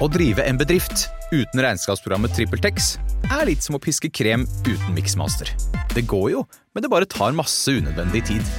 [0.00, 2.94] Å drive en bedrift uten regnskapsprogrammet TrippelTex
[3.28, 5.50] er litt som å piske krem uten miksmaster.
[5.92, 8.54] Det går jo, men det bare tar masse unødvendig tid.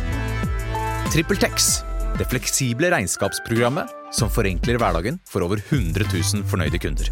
[1.14, 1.72] TrippelTex,
[2.20, 7.10] det fleksible regnskapsprogrammet som forenkler hverdagen for over 100 000 fornøyde kunder.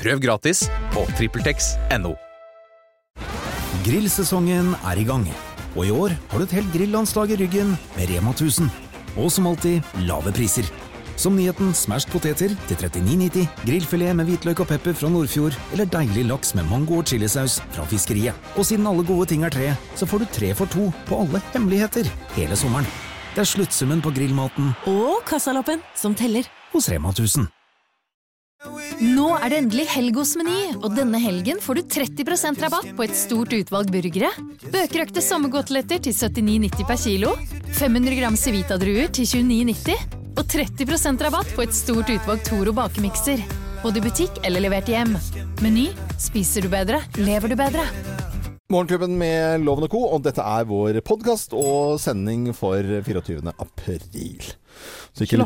[0.00, 0.64] Prøv gratis
[0.94, 2.16] på TrippelTex.no.
[3.86, 5.28] Grillsesongen er i gang,
[5.76, 8.66] og i år har du et helt grillandslag i ryggen med Rema 1000.
[9.18, 10.66] Og som alltid lave priser.
[11.20, 16.24] Som nyheten smashed poteter til 39,90, grillfilet med hvitløk og pepper fra Nordfjord, eller deilig
[16.30, 18.36] laks med mango og chilisaus fra fiskeriet.
[18.56, 21.42] Og siden alle gode ting er tre, så får du tre for to på alle
[21.52, 22.88] hemmeligheter hele sommeren.
[23.34, 26.48] Det er sluttsummen på grillmaten Og kassalappen som teller.
[26.72, 27.50] hos Rema 1000.
[29.00, 33.04] Nå er det endelig helg hos Meny, og denne helgen får du 30% rabatt på
[33.04, 34.30] et stort utvalg burgere.
[34.72, 37.34] Bøkerøkte sommergodteletter til 79,90 per kilo.
[37.76, 40.19] 500 gram Civita-druer til 29,90.
[40.36, 43.42] Og 30% rabatt på et stort utvalg Toro bakemikser.
[43.82, 45.16] Både i butikk eller levert hjem.
[45.64, 45.88] Meny
[46.20, 47.86] spiser du bedre, lever du bedre.
[48.70, 53.42] Morgenklubben med Loven og Co., og dette er vår podkast og sending for 24.
[53.58, 54.52] april.
[55.20, 55.36] Ikke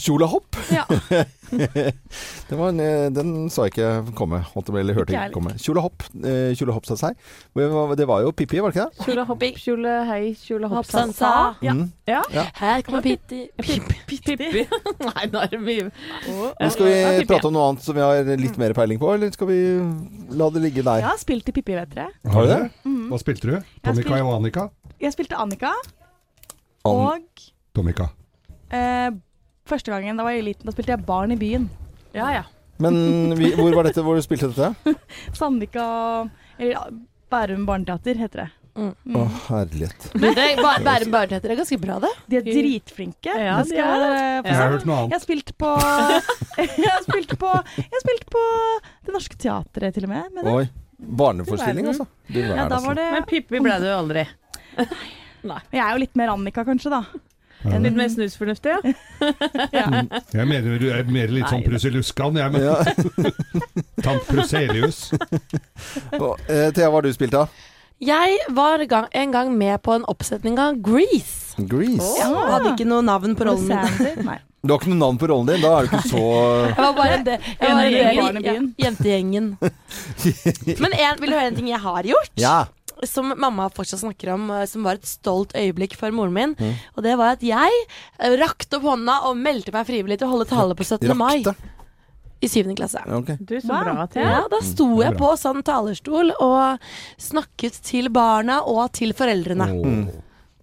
[0.00, 0.56] Kjolehopp?
[0.72, 0.84] Ja.
[2.48, 4.40] det var en, eh, den sa jeg ikke komme.
[4.54, 5.52] Holdt jeg, eller hørte Ikke komme.
[5.60, 6.06] Kjolehopp.
[6.24, 7.16] Eh, Kjolehopp sa seg.
[7.54, 9.06] Det var- jo Pippi, var det ikke det?
[9.06, 11.18] Kjole kjolehei, kjole hei, kjole hopp, Hoppsan, sansa.
[11.18, 11.54] sa.
[11.62, 11.72] Ja.
[11.76, 11.92] Mm.
[12.08, 12.22] ja.
[12.32, 12.44] Ja.
[12.58, 13.42] Her kommer Pitti.
[13.58, 14.66] Pippi.
[15.08, 15.90] Nei, nå er det mye.
[15.90, 17.26] Men skal vi Pippi.
[17.34, 19.60] prate om noe annet som vi har litt mer peiling på, eller skal vi
[20.38, 21.02] la det ligge der?
[21.02, 22.08] Jeg har spilt i Pippi, vet dere.
[22.32, 22.60] Har du det?
[22.86, 23.04] Mm.
[23.12, 23.56] Hva spilte du?
[23.84, 24.68] Tomika spil- og Annika?
[25.02, 25.72] Jeg spilte Annika,
[26.84, 28.10] An- og Tomika.
[28.72, 29.10] Eh,
[29.68, 31.68] første gangen da var jeg liten, da spilte jeg Barn i byen.
[32.16, 32.42] Ja, ja.
[32.82, 32.96] Men
[33.38, 34.96] vi, hvor var dette hvor du spilte dette?
[35.38, 35.84] Sandvika
[36.58, 36.90] Eller
[37.32, 38.48] Bærum barneteater heter det.
[38.72, 38.90] Mm.
[39.04, 39.16] Mm.
[39.20, 40.04] Å, herlighet.
[40.16, 42.10] Du, det er Bæ- Bærum barneteater er ganske bra, det.
[42.32, 43.32] De er dritflinke.
[43.36, 45.14] Ja, de er Jeg har hørt noe Jeg annet.
[45.14, 45.72] har spilt på
[46.82, 48.44] Jeg har spilt på Jeg har spilt på
[49.06, 50.32] Det Norske Teatret, til og med.
[50.38, 50.64] med Oi.
[51.02, 52.06] Barneforestilling, altså.
[52.32, 54.22] Du ja, da var det Men Pippi ble det jo aldri.
[54.78, 57.02] Jeg er jo litt mer Annika, kanskje, da.
[57.62, 57.78] Ja.
[57.78, 58.80] Litt mer snusfornuftig, ja.
[60.38, 62.52] Jeg mener du er mer litt sånn Nei, jeg.
[62.52, 62.78] Men Ja.
[64.06, 65.04] tant Pruselius.
[66.48, 67.46] Eh, Thea, hva har du spilt da?
[68.02, 71.54] Jeg var gang, en gang med på en oppsetning av Grease.
[71.70, 72.08] Grease.
[72.18, 74.24] Ja, og hadde ikke noe navn på rollen min.
[74.26, 74.38] Nei.
[74.62, 76.24] Du har ikke noe navn på rollen din, da er du ikke så
[76.68, 77.38] Jeg var bare det.
[77.62, 78.36] jeg var
[78.84, 79.48] jentegjengen.
[80.82, 82.30] Men en, vil du høre en ting jeg har gjort?
[82.38, 82.56] Ja.
[83.08, 86.56] Som mamma fortsatt snakker om, eh, som var et stolt øyeblikk for moren min.
[86.58, 86.74] Mm.
[86.96, 87.70] Og det var at jeg
[88.18, 91.10] eh, rakte opp hånda og meldte meg frivillig til å holde tale på 17.
[91.18, 91.42] mai
[92.42, 93.02] i syvende klasse.
[93.06, 93.36] Okay.
[93.38, 93.84] Du, så Wow.
[93.84, 96.78] bra, Ja, da sto det er jeg på sånn talerstol og
[97.18, 99.68] snakket til barna og til foreldrene.
[99.70, 100.08] Mm.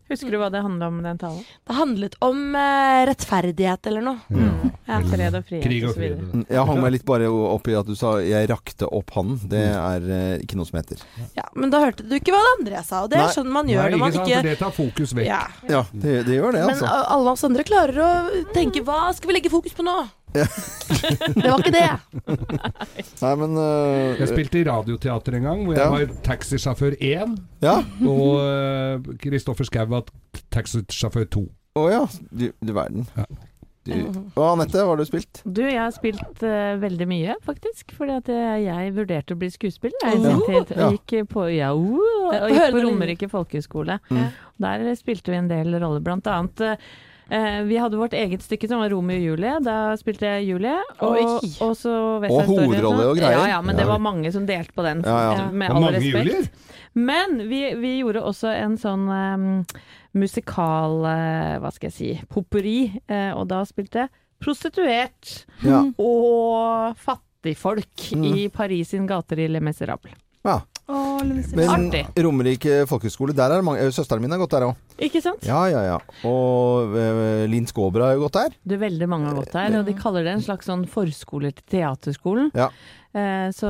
[0.10, 1.44] Husker du hva det handla om, den talen?
[1.70, 4.18] Det handlet om uh, rettferdighet eller noe.
[4.34, 4.50] Ja.
[4.90, 4.98] Ja.
[5.06, 6.18] Fred og frihet Krig og fred.
[6.18, 9.44] Mm, Jeg hang meg litt bare opp i at du sa 'jeg rakte opp hånden'.
[9.52, 10.98] Det er uh, ikke noe som heter.
[11.38, 13.28] Ja, men da hørte du ikke hva det andre jeg sa, og det Nei.
[13.28, 15.28] er sånn man Nei, gjør når man ikke sant, ikke det tar fokus vekk.
[15.30, 15.44] ja.
[15.70, 16.86] Ja, det, det gjør det, altså.
[16.90, 18.10] Men alle oss andre klarer å
[18.54, 19.98] tenke hva skal vi legge fokus på nå?
[20.34, 21.90] Det var ikke det.
[23.24, 25.90] Nei, men uh, Jeg spilte i radioteater en gang, hvor jeg Ja.
[25.94, 27.78] var taxisjåfør 1, Ja.
[28.06, 30.10] og Kristoffer Schou var
[30.54, 31.46] taxisjåfør 2.
[31.80, 32.04] Å ja.
[32.30, 33.08] Du, du verden.
[33.18, 33.26] Ja.
[33.90, 33.94] Du.
[34.36, 35.40] Og Anette, hva har du spilt?
[35.48, 37.94] Du, jeg har spilt uh, veldig mye, faktisk.
[37.98, 39.98] Fordi at jeg, jeg vurderte å bli skuespiller.
[40.04, 40.42] Jeg, oh.
[40.46, 40.90] til- Ja.
[40.92, 43.98] jeg gikk på, ja, uh, og gikk på Romerike folkehøgskole.
[44.12, 44.28] Mm.
[44.66, 46.82] Der spilte vi en del roller, blant annet.
[47.30, 49.60] Eh, vi hadde vårt eget stykke som var Romeo og Julie.
[49.66, 50.76] Da spilte jeg Julie.
[51.02, 53.38] Og, og så Og West Side Story hovedrolle og greier.
[53.38, 55.04] Ja, ja, men det var mange som delte på den.
[55.06, 55.46] Ja, ja.
[55.48, 56.26] eh, Med Og all respekt.
[56.28, 56.50] Julier.
[56.96, 59.66] Men vi, vi gjorde også en sånn um,
[60.18, 62.80] musikal uh, Hva skal jeg si Popperi.
[63.10, 64.10] Uh, og da spilte jeg
[64.40, 65.84] prostituert Ja.
[66.00, 68.24] og fattigfolk Mm.
[68.36, 70.12] i Paris sin gater i Le Miserable.
[70.44, 70.62] ja.
[70.90, 72.02] Men Artig.
[72.26, 74.80] Romerike folkehøgskole, der er mange Søsteren min har gått der òg.
[75.06, 75.44] Ikke sant?
[75.46, 75.98] Ja, ja, ja.
[76.28, 78.56] Og uh, Linn Skåber har jo gått der.
[78.66, 81.68] Du, veldig mange har gått der, og de kaller det en slags sånn forskole til
[81.78, 82.50] teaterskolen.
[82.58, 82.72] Ja.
[83.14, 83.70] Uh, så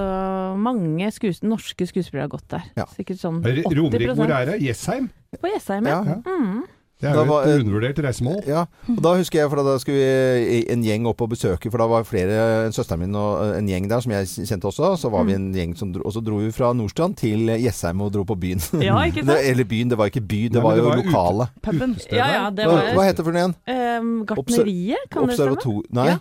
[0.59, 2.65] mange skues norske skuespillere har gått der.
[2.79, 2.87] Ja.
[2.95, 4.59] Sikkert sånn Er det 80 Romerike, hvor er det?
[4.63, 5.11] Jessheim?
[5.39, 6.01] På Jessheim, Ja.
[6.15, 6.19] ja.
[6.25, 6.63] Mm.
[6.99, 8.41] Det er jo var- et undervurdert reisemål.
[8.45, 11.77] Ja, og da husker jeg, for da skulle vi en gjeng opp og besøke, for
[11.79, 15.23] da var flere, søsteren min og en gjeng der som jeg kjente også, så var
[15.23, 18.25] vi en gjeng som dro, og så dro vi fra Nordstrand til Jessheim og dro
[18.27, 18.59] på byen.
[18.83, 19.39] Ja, ikke sant?
[19.47, 21.49] Eller byen, det var ikke by, det Nei, var jo var lokale.
[21.63, 21.95] Puben.
[22.11, 23.55] Ja, ja, det var hva heter det for noe igjen?
[24.01, 25.83] um, Gartneriet, kan det stemme?
[25.95, 26.05] Nei?
[26.11, 26.17] Ja.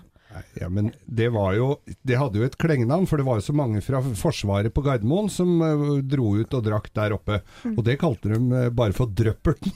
[0.61, 1.69] Ja, men det var jo
[2.06, 5.29] Det hadde jo et klengenavn, for det var jo så mange fra Forsvaret på Gardermoen
[5.32, 7.40] som eh, dro ut og drakk der oppe.
[7.64, 7.75] Mm.
[7.79, 9.73] Og det kalte de eh, bare for Drøpperten.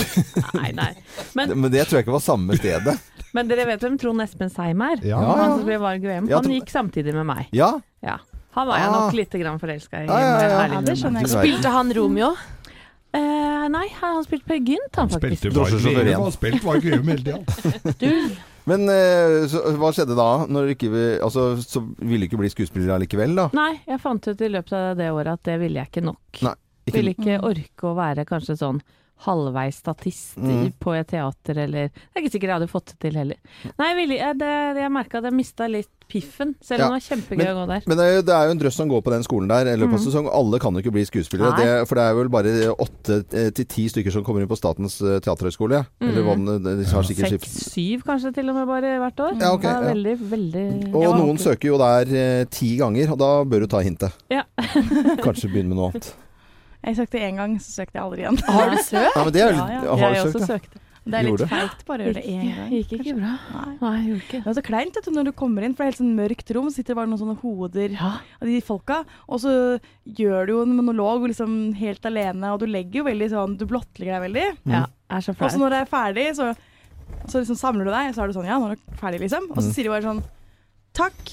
[0.60, 0.90] Nei, nei.
[1.38, 2.96] Men Men det tror jeg ikke var samme stedet.
[3.36, 5.02] Men dere vet hvem Trond Espen Seim er?
[5.06, 5.20] Ja.
[5.22, 6.28] Han som ble Varg VM.
[6.32, 7.46] Han gikk samtidig med meg.
[7.54, 7.72] Ja.
[8.02, 8.18] Ja.
[8.56, 8.94] Han var jeg Ah.
[8.96, 10.06] nok lite grann forelska i.
[10.06, 11.26] Ja, ja, ja.
[11.30, 12.32] Spilte han Romeo?
[13.10, 15.40] Uh, nei, han, spilte Per Gynt, han Han faktisk.
[15.50, 18.36] spilte var, han spilte Varg VM hele tida.
[18.68, 20.28] Men eh, så, hva skjedde da?
[20.50, 20.90] Når ikke,
[21.24, 23.48] altså, så ville du ikke bli skuespiller allikevel, da?
[23.56, 26.42] Nei, jeg fant ut i løpet av det året at det ville jeg ikke nok.
[26.44, 26.54] Nei,
[26.86, 28.80] ikke- Ville ikke orke å være kanskje sånn
[29.26, 30.72] halvveis statist Mm.
[30.80, 33.36] på et teater, eller Det er ikke sikkert jeg hadde fått det til heller.
[33.78, 36.96] Nei, jeg, ville, jeg, det, jeg merka at jeg mista litt piffen, selv om det
[36.96, 37.82] var kjempegøy å gå der.
[37.86, 39.68] Men det er, jo, det er jo en drøss som går på den skolen der
[39.70, 40.06] i løpet av Mm.
[40.08, 40.26] sesong.
[40.34, 41.52] Alle kan jo ikke bli skuespillere.
[41.60, 44.58] Det, for det er vel bare åtte eh, til ti stykker som kommer inn på
[44.58, 45.20] Statens eh,
[46.00, 46.08] Mm.
[46.10, 46.84] Eller.
[47.38, 49.36] Seks-syv kanskje til og med bare hvert år.
[49.40, 49.80] Ja, okay, ja.
[49.92, 50.64] veldig, veldig
[50.94, 54.12] Og noen søker jo der eh, ti ganger, og da bør du ta hintet.
[54.32, 54.42] Ja.
[55.22, 56.10] Kanskje begynne med noe annet.
[56.84, 58.38] Jeg søkte én gang, så søkte jeg aldri igjen.
[58.46, 59.10] har du søkt?
[59.16, 59.96] Ja, men det er, Ja, ja.
[60.00, 60.46] Har du søkt, ja?
[60.54, 60.80] søkte.
[61.10, 62.72] Det er litt feigt bare å gjøre det én gang.
[62.76, 63.30] gikk ikke bra.
[63.54, 63.70] Nei.
[63.80, 65.86] Nei, gjorde ikke Det er så kleint vet du, når du kommer inn, for det
[65.86, 66.68] er helt sånn mørkt rom.
[66.70, 68.98] Sitter bare noen sånne hoder av de folka.
[69.26, 69.54] Og så
[70.04, 73.64] gjør du jo en monolog liksom helt alene, og du legger jo veldig sånn Du
[73.66, 74.46] blottlegger deg veldig.
[74.76, 76.50] Ja, er så Og så når det er ferdig, så,
[77.26, 79.20] så liksom samler du deg, og så er du sånn Ja, nå er det ferdig,
[79.24, 79.48] liksom.
[79.50, 79.74] Og så Mm.
[79.74, 80.22] sier de bare sånn
[80.92, 81.32] Takk.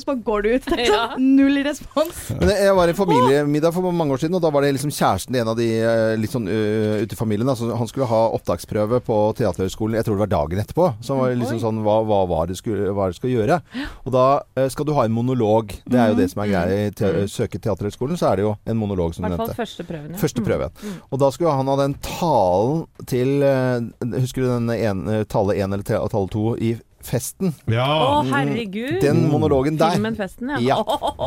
[0.00, 0.66] Og så bare går du ut.
[0.70, 2.20] Det er sånn null respons.
[2.40, 5.34] Men jeg var i familiemiddag for mange år siden, og da var det liksom kjæresten
[5.36, 7.48] til en av de eh, litt sånn uh, ute i familien.
[7.52, 10.88] Altså, han skulle ha opptaksprøve på Teaterhøgskolen, jeg tror det var dagen etterpå.
[11.04, 13.60] Så han var liksom sånn hva, hva var det skulle, hva det skal gjøre?
[14.06, 14.24] Og da
[14.56, 15.76] uh, skal du ha en monolog.
[15.84, 17.26] Det er jo det som er greia i te Mm.
[17.28, 20.12] søke Teaterhøgskolen, så er det jo en monolog, som du hvert fall første prøven.
[20.14, 20.18] Ja.
[20.22, 20.46] Første Mm.
[20.46, 20.70] prøven.
[20.80, 20.94] Mm.
[21.10, 25.68] Og da skulle han ha den talen til uh, Husker du den ene, tale én
[25.74, 26.76] eller tale to i
[27.06, 27.54] Festen?
[27.70, 27.86] Ja.
[27.86, 28.98] Å, herregud!
[29.02, 29.94] Den monologen der.
[29.96, 30.58] Filmen Festen, ja.
[30.60, 30.78] Ja,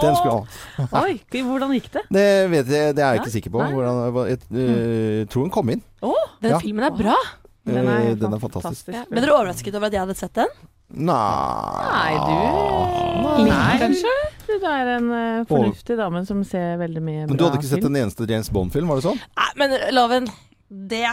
[0.03, 1.03] Den skulle ha.
[1.03, 2.03] Oi, hvordan gikk det?
[2.13, 3.63] Det vet jeg, det er jeg ikke sikker på.
[3.73, 5.81] Hvordan, jeg eh, tror den kom inn.
[6.05, 6.61] Å, Den Ja.
[6.61, 7.17] filmen er bra.
[7.65, 8.91] Den er, Eh, den er fantastisk.
[8.91, 9.05] Ja.
[9.09, 10.51] Ble dere overrasket over at jeg hadde sett den?
[10.93, 11.13] Nei
[11.89, 13.77] Nei, du Nei.
[13.81, 14.11] Kanskje?
[14.45, 17.31] Du er en uh, fornuftig dame som ser veldig mye bra film.
[17.31, 17.95] Men du hadde ikke sett film.
[17.95, 19.21] en eneste James Bond-film, var det sånn?
[19.39, 20.27] Nei, men Loven,
[20.69, 21.05] det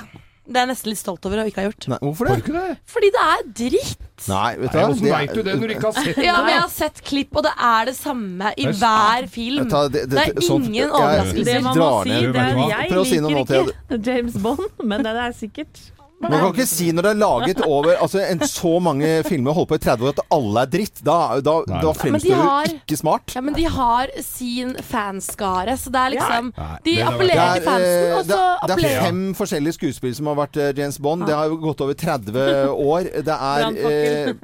[0.50, 1.86] det er jeg nesten litt stolt over å ikke ha gjort.
[1.92, 2.36] Nei, hvorfor det?
[2.42, 2.76] det det?
[2.90, 4.06] Fordi det er dritt.
[4.26, 4.86] Nei, vet du hva?
[4.90, 6.24] Hvordan veit du det når du ikke har sett det?
[6.26, 9.30] Ja, men jeg har sett klipp, og det er det samme i Det er hver
[9.36, 9.70] film.
[9.70, 11.52] Du det, Det er sånn- ingen overraskelse overraskelser.
[11.52, 15.82] Det man må si, det er jeg liker ikke James Bond, men det er sikkert
[16.20, 19.70] Man kan ikke si når det er laget over altså, en, så mange filmer holdt
[19.70, 21.00] på i 30 år at alle er dritt.
[21.06, 23.32] Da, da, da fremstår har- du ikke smart.
[23.34, 28.04] Ja, men de har sin fanskare, så det er liksom Nei, De appellerer til fansen,
[28.04, 30.98] eh, og så er- det er appellerer fem forskjellige skuespill som har vært eh, James
[30.98, 31.24] Bond.
[31.26, 32.44] Det har jo gått over 30
[32.92, 33.08] år.
[33.24, 34.34] Det er eh,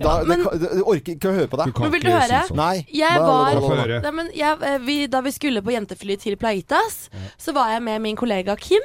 [0.00, 1.76] da, det, Men- kan- orker ikke å høre på deg.
[1.84, 2.42] Men vil du høre?
[2.46, 2.56] si sånn.
[2.64, 2.86] Nei.
[2.96, 3.60] Jeg var.
[4.00, 7.82] Nei, men jeg, eh, vi, Da vi skulle på jentefly til Plaitas, så var jeg
[7.82, 8.80] med min kollega Kim.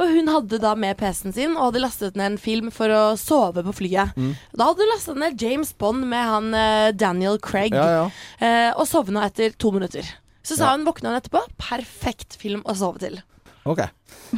[0.00, 3.02] Og hun hadde da med PC-en sin og hadde lastet ned en film for å
[3.20, 4.14] sove på flyet.
[4.16, 4.30] Mm.
[4.56, 8.06] Da hadde hun lastet ned James Bond med han eh, Daniel Craig, Ja, ja.
[8.40, 10.08] eh, og sovna etter to minutter.
[10.42, 11.42] Så sa hun våkna hun etterpå.
[11.60, 13.20] Perfekt film å sove til.
[13.68, 13.80] Ok.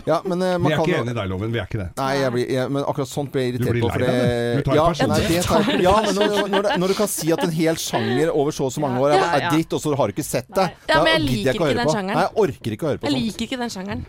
[0.07, 1.53] Ja, men eh, Vi er kan ikke enige i deg, Loven.
[1.55, 1.87] Vi er ikke det.
[1.99, 4.01] Nei, jeg blir, jeg, men akkurat sånt blir jeg Du irritert blir på.
[4.03, 5.13] lei deg, det, du tar det ja, personlig.
[5.13, 8.33] nei, det tar, ja, men når, når, når du kan si at en hel sjanger
[8.35, 10.51] over så og så mange år er, er dritt, og så har du ikke sett
[10.57, 11.95] det, Ja, men jeg liker ikke ikke den på.
[11.95, 12.19] sjangeren.
[12.19, 13.23] Nei, jeg orker ikke å høre på Jeg sånt.
[13.29, 14.05] liker ikke den sjangeren.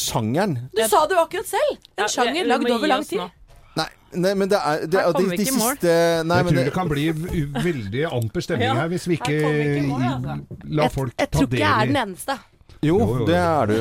[0.00, 0.54] Sjangeren?
[0.72, 1.76] Du sa det jo akkurat selv!
[2.00, 3.26] En sjanger lagd over lang tid.
[3.74, 5.72] Nei, nei, men det er det, Her de, kommer vi de ikke i mål.
[5.74, 5.94] siste
[6.30, 7.04] Nei, Jeg tror det, det kan bli
[7.66, 10.36] veldig amper stemning Ja, her hvis vi ikke ikke mål, altså.
[10.78, 12.36] la folk jeg ta tror ikke jeg er del den i eneste.
[12.84, 13.26] Jo, Jo, jo, jo.
[13.28, 13.76] det er du.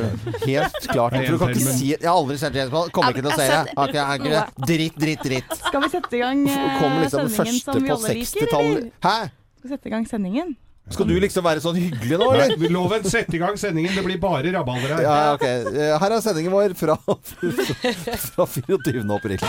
[0.48, 1.14] Helt klart.
[1.28, 2.92] Du kan ikke si Jeg har aldri sett James Bond.
[2.96, 3.78] Kommer ikke til å si se det.
[3.86, 4.68] Okay, Har ikke- det.
[4.72, 5.56] Dritt, dritt, dritt.
[5.68, 8.92] Skal vi sette i gang eh, Kommer liksom sendingen som vi alle liker, eller?
[9.04, 9.18] Hæ?
[9.60, 10.56] Skal vi sette i gang sendingen?
[10.92, 12.58] Skal du liksom være sånn hyggelig nå, eller?
[12.60, 13.94] Nei, Loven, sett i gang sendingen.
[13.96, 15.02] Det blir bare rabalder her.
[15.06, 15.46] Ja, ok.
[15.48, 16.98] Eh, Her er sendingen vår fra,
[18.36, 19.06] fra 24.
[19.16, 19.40] april.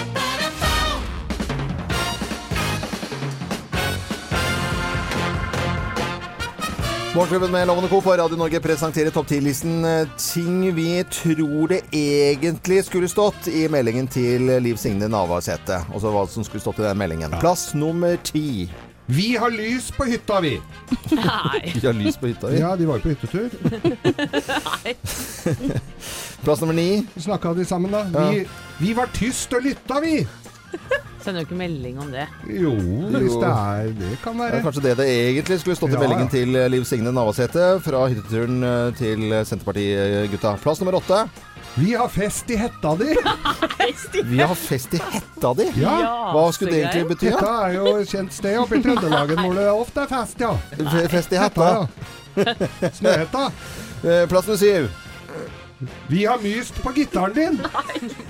[7.14, 8.00] Morgenklubben med Loven og Co.
[8.02, 13.68] på Radio Norge presenterer topp 10-listen eh, ting vi tror det egentlig skulle stått i
[13.70, 15.78] meldingen til Liv Signe Navarsete.
[15.94, 17.36] Altså hva som skulle stått i den meldingen.
[17.38, 18.66] Plass nummer ti.
[19.06, 20.56] Vi har lys på hytta, vi!
[21.12, 21.62] Nei.
[21.76, 22.58] Vi har lys på hytta vi.
[22.64, 23.50] Ja, de var jo på hyttetur.
[26.44, 27.04] Plass nummer ni.
[27.14, 28.08] Snakka de sammen, da?
[28.10, 28.30] Ja.
[28.32, 28.46] Vi,
[28.80, 30.24] vi var tyst og lytta, vi!
[31.24, 32.26] Sender jo ikke melding om det.
[32.52, 32.74] Jo,
[33.14, 34.62] hvis det er Det kan Det er være.
[34.66, 36.32] kanskje det det egentlig skulle stått i Ja, meldingen ja.
[36.34, 40.56] til eh, Liv Signe Navarsete fra hytteturen eh, til Senterpartigutta.
[40.60, 41.22] Plass nummer åtte.
[41.76, 43.16] Vi har fest i hetta di!
[44.30, 45.64] Vi har fest i hetta di.
[45.80, 45.94] Ja.
[46.34, 47.32] Hva skulle det egentlig bety?
[47.32, 50.52] Hetta er jo et kjent sted oppe i Trøndelagen hvor det ofte er fest, ja.
[51.10, 51.70] Fest i hetta.
[52.36, 52.44] ja.
[53.00, 53.48] Snøhetta.
[54.04, 54.86] Eh, Plass nummer syv.
[56.08, 57.58] Vi har myst på gitaren din!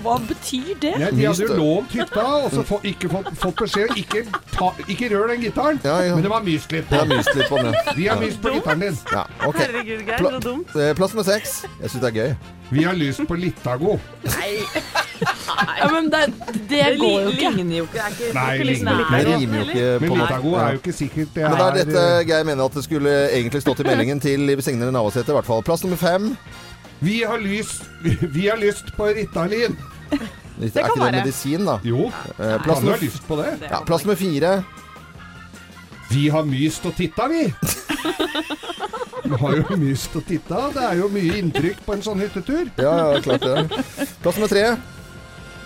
[0.03, 0.93] Hva betyr det?
[1.01, 4.71] Ja, de hadde jo lånt hytta, og så få, ikke fått, fått beskjed ikke, ta,
[4.87, 5.79] ikke rør den gitaren.
[5.83, 6.15] Ja, ja.
[6.17, 6.99] Men det var myst litt på.
[7.01, 7.79] har myst litt på den.
[7.95, 8.99] Vi har myst på gitaren din.
[9.13, 9.61] Ja, ok.
[9.63, 10.75] Herregud, Geir, så dumt.
[10.75, 11.61] Eh, Plass nummer seks.
[11.81, 12.35] Jeg syns det er gøy.
[12.69, 13.99] Vi har lyst på Litago.
[15.77, 16.33] Ja, men det,
[16.69, 17.51] det går jo ikke.
[17.55, 18.07] ligner jo ikke.
[18.19, 21.55] Det Nei, Det rimer jo ikke Men på Litago er jo ikke sikkert det Men
[21.55, 24.61] det er dette er Geir mener at det skulle egentlig stått i meldingen til Liv
[24.65, 25.31] Signe Navarsete.
[25.31, 25.63] I hvert fall.
[25.63, 26.33] Plass nummer fem.
[27.05, 27.83] Vi har lyst,
[28.35, 29.75] vi har lyst på Ritalin.
[30.57, 31.11] Det er kan ikke det være.
[31.19, 31.77] medisin, da.
[31.83, 32.05] Jo,
[32.39, 33.49] Eh, Plass kan du ha nummer, lyst på det?
[33.69, 34.51] ja, plass nummer fire.
[36.09, 37.41] Vi har myst og titta, vi.
[39.25, 40.59] Vi har jo myst og titta.
[40.75, 42.69] Det er jo mye inntrykk på en sånn hyttetur.
[42.79, 43.63] Ja, ja, klart det.
[44.23, 44.65] Plass nummer tre.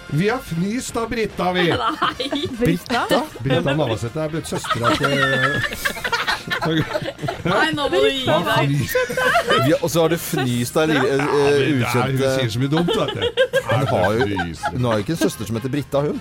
[0.10, 1.68] Vi har fnyst av Britta, vi.
[1.70, 2.48] Nei!
[2.58, 3.04] Britta?
[3.46, 5.12] Britta Navarsete er blitt søstera til
[7.46, 8.74] Nei, nå må du gi Hva deg.
[9.66, 12.72] Vi, og så har du fnyst av li- eh, er- Hun ukjente sier så mye
[12.74, 13.22] dumt, vet du.
[13.70, 14.26] Hun har jo
[14.74, 16.20] Hun har jo ikke en søster som heter Britta, hun.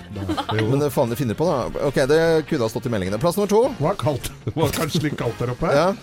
[0.69, 1.85] Men det faen de finner på, da.
[1.89, 3.19] Ok, det kunne ha stått i meldingene.
[3.21, 3.63] Plass nummer to.
[3.81, 4.29] Hva kaldt?
[4.45, 5.73] Det var kanskje litt kaldt der oppe?
[5.73, 5.93] Ja.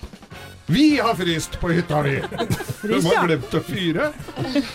[0.66, 2.22] Vi har fryst på hytta vi!
[2.82, 4.08] De har glemt å fyre.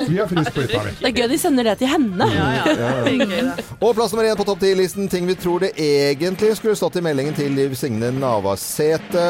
[0.07, 0.93] Vi har fryst på hytta vi.
[1.01, 2.27] Det er gøy de sender det til henne.
[2.31, 2.75] Ja, ja.
[3.11, 3.55] Ja.
[3.79, 5.09] Og plass nummer én på topp ti-listen.
[5.11, 9.25] Ting vi tror det egentlig skulle stått i meldingen til Liv Signe Navarsete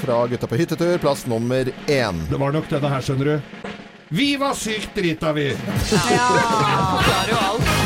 [0.00, 0.96] fra Gutta på hyttetur.
[1.02, 2.24] Plass nummer én.
[2.30, 3.68] Det var nok denne her, skjønner du.
[4.08, 5.50] Vi var sykt drita, vi!
[5.52, 6.28] Ja,
[6.96, 7.77] Forklarer jo alt.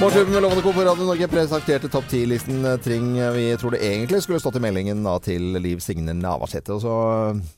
[0.00, 0.72] Morgenklubben med Lovende Co.
[0.72, 4.60] på Radio Norge presenterte topp ti-listen Tring ting vi tror det egentlig skulle stått i
[4.60, 6.76] meldingen da, til Liv Signe Navarsete.
[6.76, 6.96] Og så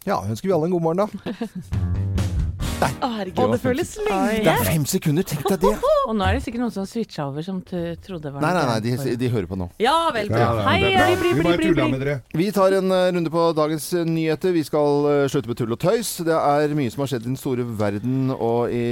[0.07, 2.29] ja, ønsker vi alle en god morgen, da.
[2.79, 3.41] Å, herregud.
[3.43, 4.43] Og det føles lenge.
[4.45, 5.71] Det er fem sekunder, tenk deg det!
[6.09, 8.63] Og nå er det sikkert noen som switcha over, som t- trodde var Nei, nei,
[8.71, 9.67] nei, de, de hører på nå.
[9.83, 10.31] Ja vel.
[10.31, 11.09] Ja, ja, Hei, bli, bra.
[11.09, 11.91] bli, Vi bli, bare bli, tulla bli.
[11.97, 12.15] med dere.
[12.39, 14.55] Vi tar en uh, runde på dagens eh, nyheter.
[14.55, 16.13] Vi skal uh, slutte med tull og tøys.
[16.29, 18.85] Det er mye som har skjedd i den store verden og i,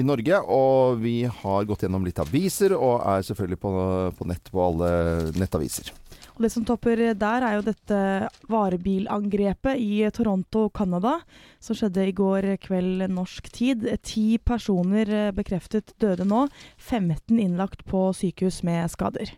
[0.00, 0.40] i Norge.
[0.56, 3.74] Og vi har gått gjennom litt aviser, og er selvfølgelig på,
[4.18, 4.90] på nett på alle
[5.38, 5.92] nettaviser.
[6.34, 7.98] Og det som topper der, er jo dette
[8.50, 11.20] varebilangrepet i Toronto, Canada,
[11.62, 13.86] som skjedde i går kveld norsk tid.
[14.02, 16.48] Ti personer eh, bekreftet døde nå.
[16.78, 19.36] 15 innlagt på sykehus med skader.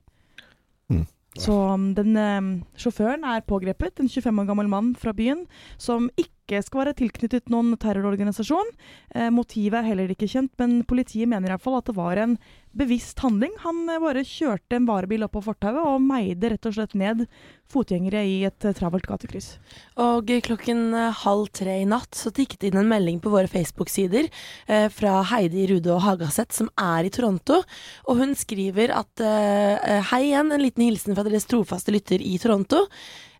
[0.88, 1.04] Mm.
[1.36, 2.46] Så um, den eh,
[2.80, 5.44] sjåføren er pågrepet, en 25 år gammel mann fra byen,
[5.76, 8.72] som ikke skal være tilknyttet noen terrororganisasjon.
[9.12, 12.38] Eh, motivet er heller ikke kjent, men politiet mener iallfall at det var en
[12.76, 13.52] bevisst handling.
[13.64, 17.26] Han eh, bare kjørte en varebil opp på fortauet og meide rett og slett ned
[17.72, 19.56] fotgjengere i et eh, travelt gatekryss.
[20.02, 24.28] Og klokken eh, halv tre i natt så tikket inn en melding på våre Facebook-sider
[24.28, 27.62] eh, fra Heidi Rude og Hagaseth, som er i Toronto.
[28.06, 32.36] Og hun skriver at eh, Hei igjen, en liten hilsen fra deres trofaste lytter i
[32.42, 32.86] Toronto.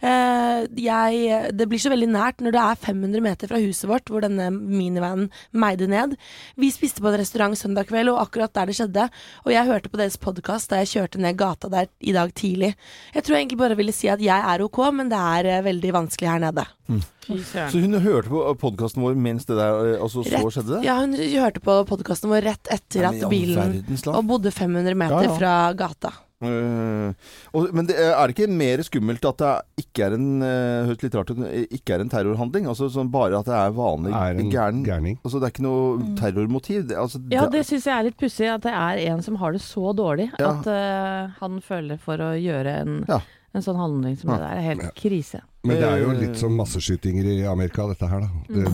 [0.05, 4.11] Eh, jeg, det blir så veldig nært når det er 500 meter fra huset vårt
[4.13, 6.17] hvor denne minivanen meide ned.
[6.61, 9.09] Vi spiste på en restaurant søndag kveld, og akkurat der det skjedde.
[9.47, 12.73] Og jeg hørte på deres podkast da jeg kjørte ned gata der i dag tidlig.
[13.15, 15.63] Jeg tror jeg egentlig bare ville si at jeg er ok, men det er eh,
[15.67, 16.67] veldig vanskelig her nede.
[16.89, 17.03] Mm.
[17.27, 20.85] Så hun hørte på podkasten vår mens det der eh, Altså, så Rett- skjedde det?
[20.87, 23.81] Ja, hun hørte på podkasten vår rett etter Nei, at bilen.
[24.13, 25.35] Og bodde 500 meter Ja, ja.
[25.41, 26.13] fra gata.
[26.45, 27.15] Eh,
[27.57, 29.53] og, men det, er det ikke mer skummelt at det
[29.87, 32.67] ikke er en uh, Høres litt rart ut, eh, ikke er en terrorhandling?
[32.69, 35.17] Altså sånn Bare at det er vanlig Er en gæren gærning.
[35.25, 36.11] Altså Det er ikke noe Mm.
[36.21, 36.85] terrormotiv.
[36.91, 39.37] Det, altså, Ja, det- det syns jeg er litt pussig at det er en som
[39.41, 40.51] har det så dårlig Ja.
[40.61, 43.21] at uh, han føler for å gjøre en, Ja.
[43.55, 44.37] en sånn handling som Ja.
[44.37, 44.57] det der.
[44.59, 45.41] Er helt krise.
[45.65, 46.21] Men det er jo Eh.
[46.21, 48.29] litt som masseskytinger i Amerika, dette her, da.
[48.47, 48.69] Det,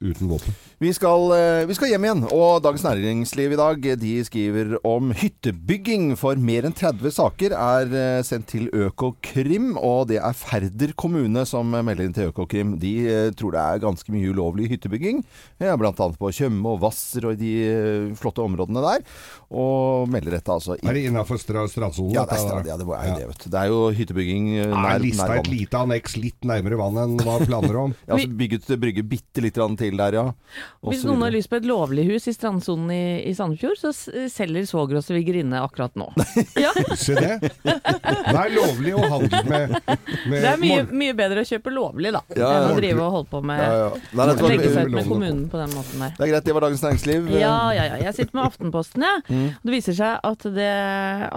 [0.00, 0.54] uten våpen.
[0.76, 5.08] Vi skal, eh, vi skal hjem igjen, og Dagens Næringsliv i dag de skriver om
[5.16, 6.10] hyttebygging.
[6.20, 11.46] For mer enn 30 saker er eh, sendt til Økokrim, og det er Færder kommune
[11.48, 12.74] som melder inn til Økokrim.
[12.82, 15.22] De eh, tror det er ganske mye ulovlig hyttebygging,
[15.64, 15.94] ja, bl.a.
[15.96, 19.08] på Tjøme og Hvasser og de flotte områdene der,
[19.48, 22.12] og melder dette altså Er det innafor strandsonen?
[22.12, 23.48] ja, det er, strand, ja, det er jo det, vet du.
[23.48, 27.40] Det er jo hyttebygging Er nær, lista et lite anneks litt nærmere vann enn hva
[27.48, 27.96] planer om?
[28.06, 30.28] Ja, altså bygget brygge bitte litt grann til der, ja.
[30.82, 33.90] Og Hvis noen har lyst på et lovlig hus i strandsonen i, i Sandefjord, så
[34.30, 36.08] selger svoger og svigerinne akkurat nå.
[36.64, 37.50] Ja, Se det.
[37.64, 39.74] Det er lovlig å handle med,
[40.30, 43.14] med det er mye, mye bedre å kjøpe lovlig, da, Ja, enn å drive og
[43.18, 43.88] holde på med ja, ja.
[44.12, 46.14] Nei, var- Legge seg ut med kommunen på den måten der.
[46.16, 47.28] Det er greit, det var Dagens Næringsliv.
[47.36, 47.98] Ja, ja, ja.
[48.06, 49.24] Jeg sitter med Aftenposten, jeg.
[49.28, 49.46] Mm.
[49.66, 50.70] Det viser seg at, det,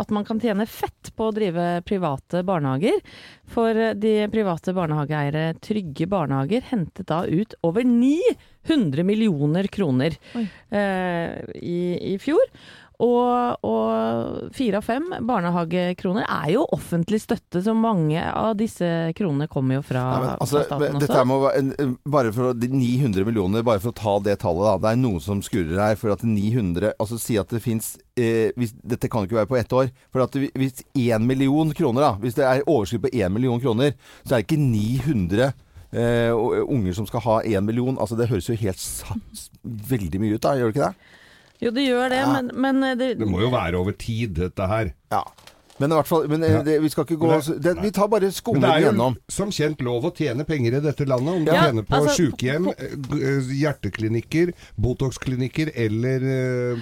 [0.04, 3.00] at man kan tjene fett på å drive private barnehager.
[3.50, 11.80] For de private barnehageeiere Trygge Barnehager hentet da ut over 900 millioner kroner eh, i,
[12.14, 12.46] i fjor.
[13.00, 19.48] Og, og fire av fem barnehagekroner er jo offentlig støtte, så mange av disse kronene
[19.52, 21.28] kommer jo fra, Nei, men, altså, fra staten dette også.
[21.30, 24.74] må bare for 900 millioner, bare for å ta det tallet, da.
[24.84, 25.96] Det er noe som skurrer her.
[26.00, 29.74] For at 900 Altså si at det fins eh, Dette kan ikke være på ett
[29.76, 29.90] år.
[30.12, 33.96] For at hvis én million kroner, da Hvis det er overskudd på én million kroner,
[34.26, 35.52] så er det ikke 900
[35.90, 36.30] Uh,
[36.70, 37.96] unger som skal ha én million.
[37.98, 38.84] Altså Det høres jo helt
[39.90, 40.52] veldig mye ut, da.
[40.60, 41.16] Gjør det ikke det?
[41.60, 44.68] Jo, det gjør det, men, men eh, det, Det må jo være over tid, dette
[44.72, 44.94] her.
[45.12, 45.24] Ja.
[45.80, 46.62] Men i hvert fall men, eh, Ja.
[46.64, 49.16] det, Vi skal ikke gå det- det, Vi tar bare skolen gjennom.
[49.16, 51.34] det er jo som kjent lov å tjene penger i dette landet.
[51.36, 56.78] Om du Ja, tjener på altså, sykehjem, eh, eh, hjerteklinikker, Botox-klinikker eller,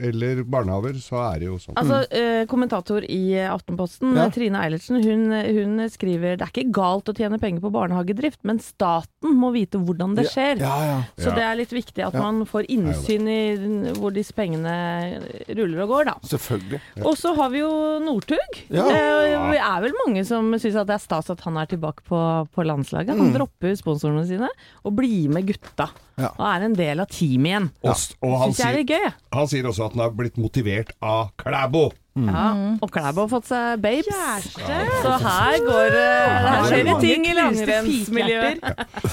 [0.00, 1.74] eller barnehaver, så er det jo sånn.
[1.76, 2.46] Altså, mm.
[2.48, 4.28] Kommentator i Aftenposten, Ja.
[4.28, 8.58] Trine Eilertsen, hun, hun skriver det er ikke galt å tjene penger på barnehagedrift, men
[8.58, 10.58] staten må vite hvordan det skjer.
[10.60, 11.02] Ja, ja.
[11.16, 11.34] Så Ja.
[11.34, 12.20] det er litt viktig at Ja.
[12.20, 16.14] man får innsyn i hvor disse pengene ruller og går, da.
[16.26, 16.80] Selvfølgelig.
[17.04, 18.38] Og så har vi jo Northug.
[18.72, 18.84] Ja.
[18.88, 22.04] Eh, det er vel mange som syns at det er stas at han er tilbake
[22.08, 22.18] på,
[22.52, 23.14] på landslaget.
[23.18, 24.48] Han dropper sponsorene sine
[24.82, 25.90] og blir med gutta.
[26.20, 26.30] Ja.
[26.36, 27.70] Og er en del av teamet igjen.
[27.84, 29.10] Og, og han, Syns jeg er sier, gøy.
[29.38, 31.88] han sier også at han har blitt motivert av Klæbo.
[32.12, 34.50] Ja, og Klæbo har fått seg babes.
[34.52, 36.10] Så her går det
[36.44, 38.60] Her skjer det ting i langrennsmiljøet.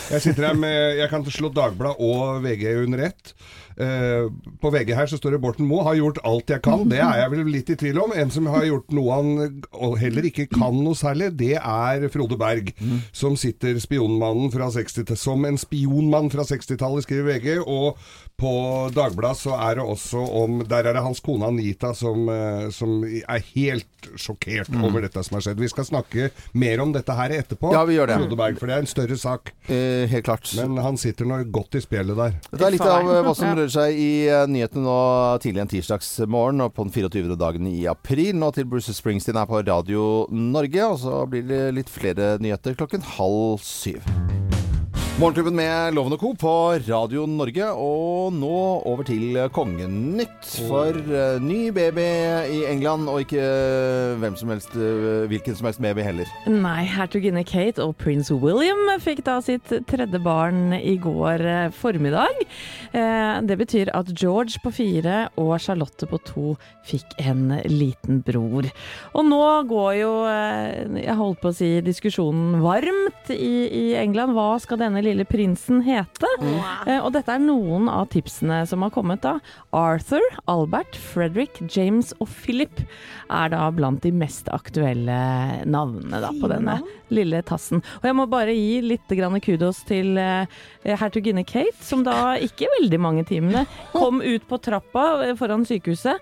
[0.10, 3.34] Jeg sitter her med Jeg kan slå Dagbladet og VG under ett.
[3.80, 4.26] Eh,
[4.60, 6.90] på VG her så står det 'Borten Moe har gjort alt jeg kan'.
[6.92, 8.12] Det er jeg vel litt i tvil om.
[8.12, 9.62] En som har gjort noe han
[9.96, 12.74] heller ikke kan noe særlig, det er Frode Berg.
[13.14, 17.64] Som sitter spionmannen fra 60 som en spionmann fra 60-tallet, skriver VG.
[17.64, 17.96] Og
[18.40, 18.52] på
[18.96, 23.06] Dagbladet så er det også om Der er det hans kone Anita som, eh, som
[23.06, 25.60] er helt sjokkert over dette som har skjedd.
[25.60, 27.74] Vi skal snakke mer om dette her etterpå.
[27.76, 28.20] Ja, vi gjør det.
[28.24, 29.54] Rodeberg, for det er en større sak.
[29.68, 30.50] Eh, helt klart.
[30.60, 32.40] Men han sitter nå godt i spjeldet der.
[32.52, 34.98] Det er litt av hva som rører seg i eh, nyhetene nå
[35.44, 37.38] tidlig en tirsdagsmorgen og på den 24.
[37.40, 38.34] dagen i april.
[38.40, 42.78] Nå til Bruce Springsteen er på Radio Norge, og så blir det litt flere nyheter
[42.80, 44.06] klokken halv syv.
[45.20, 46.30] Morgenklubben med Loven og Co.
[46.40, 46.52] på
[46.86, 50.48] Radio Norge, og nå over til Kongenytt.
[50.70, 52.06] For uh, ny baby
[52.48, 56.32] i England, og ikke uh, hvem som helst, uh, hvilken som helst baby heller.
[56.48, 61.44] Nei, hertuginne Kate og prins William fikk da sitt tredje barn i går
[61.76, 62.40] formiddag.
[62.90, 66.56] Det betyr at George på fire og Charlotte på to
[66.88, 68.72] fikk en liten bror.
[69.12, 70.16] Og nå går jo,
[70.96, 74.34] jeg holdt på å si, diskusjonen varmt i, i England.
[74.38, 76.28] Hva skal denne lille prinsen hete?
[76.88, 79.38] Eh, Og dette er noen av tipsene som har kommet da.
[79.76, 82.82] Arthur, Albert, Frederick, James og Philip
[83.30, 85.20] er da blant de mest aktuelle
[85.70, 86.80] navnene da, på denne
[87.14, 87.82] lille tassen.
[88.02, 90.46] Og jeg må bare gi litt grann kudos til eh,
[90.86, 96.22] hertuginne Kate, som da ikke veldig mange timene kom ut på trappa eh, foran sykehuset.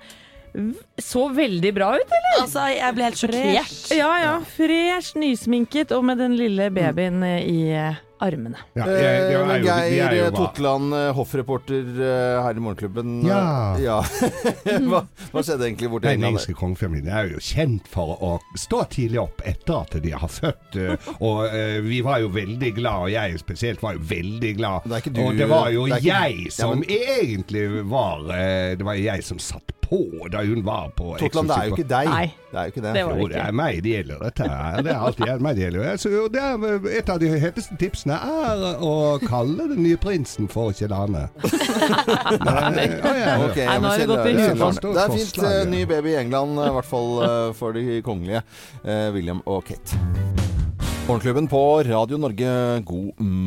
[0.98, 2.38] Så veldig bra ut, eller?
[2.42, 3.74] Altså, jeg ble helt sjokkert.
[3.94, 4.32] Ja ja.
[4.56, 7.60] Fresh, nysminket og med den lille babyen i
[8.22, 8.58] armene.
[8.76, 11.92] Ja, jeg- det er jeg, Eh, Geir jo eh, Totland, eh, hoffreporter
[12.44, 13.26] her i Morgenklubben.
[13.26, 13.78] Ja.
[13.82, 14.02] Ja.
[14.90, 15.02] hva,
[15.32, 19.42] hva skjedde egentlig borti Den engelske kongefamilien er jo kjent for å stå tidlig opp
[19.46, 20.78] etter at de har født.
[21.28, 24.88] Og uh, vi var jo veldig glad, og jeg spesielt var jo veldig glad.
[24.88, 28.76] Det du- og det var jo det ikke- jeg Ja, som men- egentlig var uh,
[28.78, 29.87] Det var jeg som satt på
[30.32, 32.10] da hun var på Totland, det er jo ikke deg.
[32.12, 32.26] Nei.
[32.52, 32.94] Det er jo ikke det.
[32.96, 34.82] Det var Jo, det er meg det gjelder, dette her.
[34.84, 36.08] Det er alltid meg det gjelder.
[36.18, 40.72] Jo det er, et av de heteste tipsene er å kalle den nye prinsen for
[40.76, 41.28] Kjellane.
[42.48, 42.88] Nei.
[43.48, 44.94] Ok, Nei, nå har det gått i huet på.
[44.94, 45.42] Det er fint.
[45.48, 48.44] Eh, Ny baby i England, eh, i hvert fall eh, for de kongelige.
[48.84, 50.00] eh, William og Kate.
[51.08, 52.52] Morgenklubben på Radio Norge,
[52.84, 53.47] god morgen.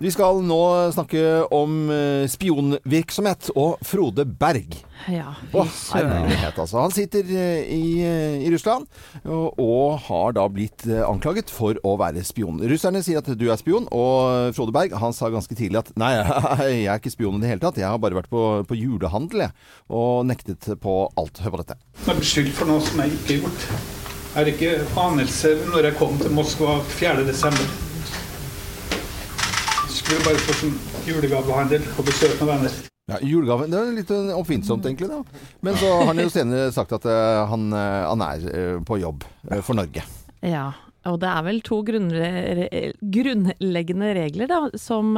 [0.00, 0.60] Vi skal nå
[0.94, 1.22] snakke
[1.54, 4.76] om eh, spionvirksomhet og Frode Berg.
[5.10, 6.30] Ja, fy søren.
[6.50, 6.78] altså.
[6.78, 8.86] Han sitter eh, i, eh, i Russland
[9.24, 12.62] og, og har da blitt anklaget for å være spion.
[12.70, 16.14] Russerne sier at du er spion, og Frode Berg han sa ganske tidlig at nei,
[16.84, 17.80] jeg er ikke spion i det hele tatt.
[17.80, 19.56] Jeg har bare vært på, på julehandel, jeg.
[19.94, 21.42] Og nektet på alt.
[21.44, 21.78] Hør på dette.
[22.04, 23.68] Jeg er beskyldt for noe som jeg ikke har gjort.
[24.34, 27.93] Jeg har ikke anelse når jeg kom til Moskva 4.12.
[30.04, 30.74] Skulle bare få sånn
[31.08, 32.72] julegavehandel og besøk med venner.
[33.08, 35.08] Ja, julegave, Det er litt eh, oppfinnsomt, egentlig.
[35.10, 35.22] da.
[35.64, 38.38] Men så har han jo senere sagt at eh, han, eh, han er
[38.84, 39.24] på jobb
[39.64, 40.02] for Norge.
[40.44, 40.70] Ja,
[41.08, 45.16] og det er vel to grunnleggende regler da, som,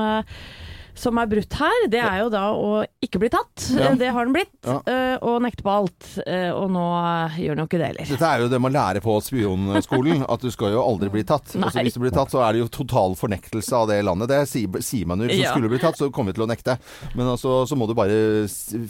[0.98, 3.66] som er brutt her, det er jo da å ikke bli tatt.
[3.76, 3.92] Ja.
[3.96, 4.52] Det har den blitt.
[4.66, 4.78] Ja.
[4.88, 6.06] eh, Og nekte på alt.
[6.26, 8.08] Eh, Og nå eh, gjør den jo ikke det heller.
[8.10, 11.54] Dette er jo det man lærer på spionskolen, at du skal jo aldri bli tatt.
[11.60, 14.28] Og hvis du blir tatt, så er det jo total fornektelse av det landet.
[14.32, 15.28] Det sier, sier man jo.
[15.30, 15.52] Hvis du Ja.
[15.54, 16.78] skulle bli tatt, så kommer vi til å nekte.
[17.14, 18.16] Men altså, så må du bare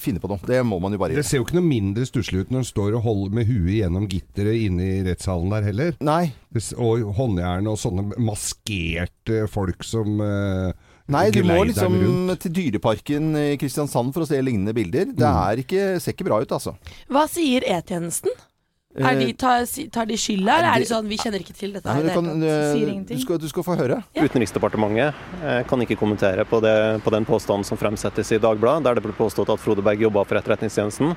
[0.01, 0.41] finne på noe.
[0.47, 1.23] Det må man jo bare gjøre.
[1.23, 3.77] Det ser jo ikke noe mindre stusslig ut når en står og holder med huet
[3.83, 5.97] gjennom gitteret inne i rettssalen der heller.
[6.05, 6.33] Nei.
[6.81, 10.71] Og håndjern og sånne maskerte folk som eh,
[11.09, 12.41] Nei, du må liksom rundt.
[12.43, 15.07] til Dyreparken i Kristiansand for å se lignende bilder.
[15.15, 15.51] Det Mm.
[15.51, 16.77] er ikke, ser ikke bra ut, altså.
[17.09, 18.31] Hva sier E-tjenesten?
[18.99, 21.73] Er de, tar, tar de skylda, eller er de det- sånn 'vi kjenner ikke til
[21.75, 21.85] dette'?
[21.85, 22.43] Nei, du, kan, tatt»?
[22.43, 24.03] eh, du, skal, du skal få høre.
[24.17, 25.15] Utenriksdepartementet
[25.45, 29.03] eh, kan ikke kommentere på, det, på den påstanden som fremsettes i Dagbladet, der det
[29.05, 31.15] ble påstått at Frode Berg jobba for Etterretningstjenesten.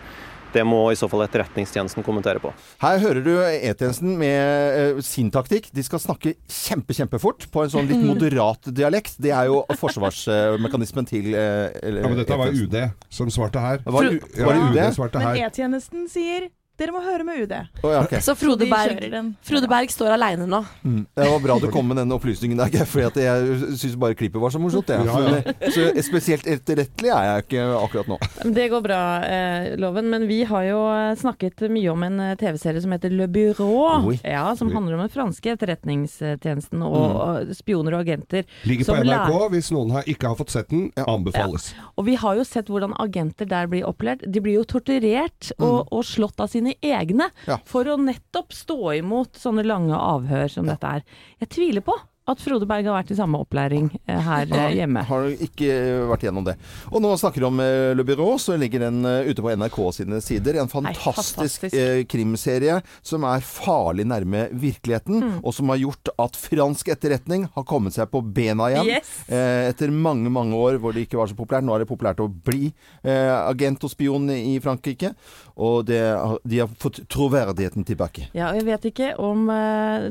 [0.54, 2.52] Det må i så fall Etterretningstjenesten kommentere på.
[2.82, 5.70] Her hører du E-tjenesten med eh, sin taktikk.
[5.76, 9.18] De skal snakke kjempe, kjempefort på en sånn litt moderat dialekt.
[9.22, 12.78] Det er jo forsvarsmekanismen til eh, eller- Ja, men dette var UD
[13.10, 13.84] som svarte her.
[13.86, 14.10] Var
[14.46, 14.96] var det UD UD?
[14.96, 15.38] svarte Men.
[15.46, 17.54] E-tjenesten sier dere må høre med UD.
[17.84, 18.22] Oh, ja, okay.
[18.24, 19.02] Så Frode Berg.
[19.46, 20.62] Frode Berg står aleine nå.
[20.84, 21.02] Mm.
[21.16, 24.54] Det var bra du kom med den opplysningen der, for jeg syns bare klippet var
[24.54, 24.90] så morsomt.
[24.90, 25.56] Ja, ja.
[25.74, 28.20] Så spesielt etterrettelig er jeg ikke akkurat nå.
[28.56, 30.10] Det går bra, eh, Loven.
[30.10, 34.08] Men vi har jo eh, snakket mye om en eh, TV-serie som heter Le Bureau.
[34.08, 34.20] Oui.
[34.24, 37.54] Ja, som handler om den franske etterretningstjenesten og, mm.
[37.60, 38.48] spioner og agenter.
[38.70, 39.36] Ligger på NRK.
[39.56, 41.72] Hvis noen har, ikke har fått sett den, anbefales.
[42.00, 44.24] Og vi har jo sett hvordan agenter der blir opplært.
[44.26, 47.58] De blir jo torturert og, og slått av sine egne Ja.
[47.66, 51.04] for å nettopp stå imot sånne lange avhør som dette er.
[51.40, 51.96] Jeg tviler på
[52.32, 55.04] at Frode Berg har vært i samme opplæring eh, her eh, hjemme.
[55.10, 55.70] Har ikke
[56.12, 56.56] vært gjennom det.
[56.92, 60.60] Og man snakker om eh, Le Bureau, så ligger den ute på NRK sine sider.
[60.62, 61.76] En Nei, fantastisk fantastisk.
[61.78, 65.40] eh, krimserie som er farlig nærme virkeligheten, Mm.
[65.44, 68.88] og som har gjort at fransk etterretning har kommet seg på bena igjen.
[68.94, 69.10] Yes.
[69.28, 71.66] Etter mange, mange år hvor det ikke var så populært.
[71.68, 72.70] Nå er det populært å bli
[73.04, 75.12] agent og spion i Frankrike.
[75.60, 76.00] Og det,
[76.48, 78.30] de har fått troverdigheten tilbake.
[78.38, 79.50] Ja, og jeg vet ikke om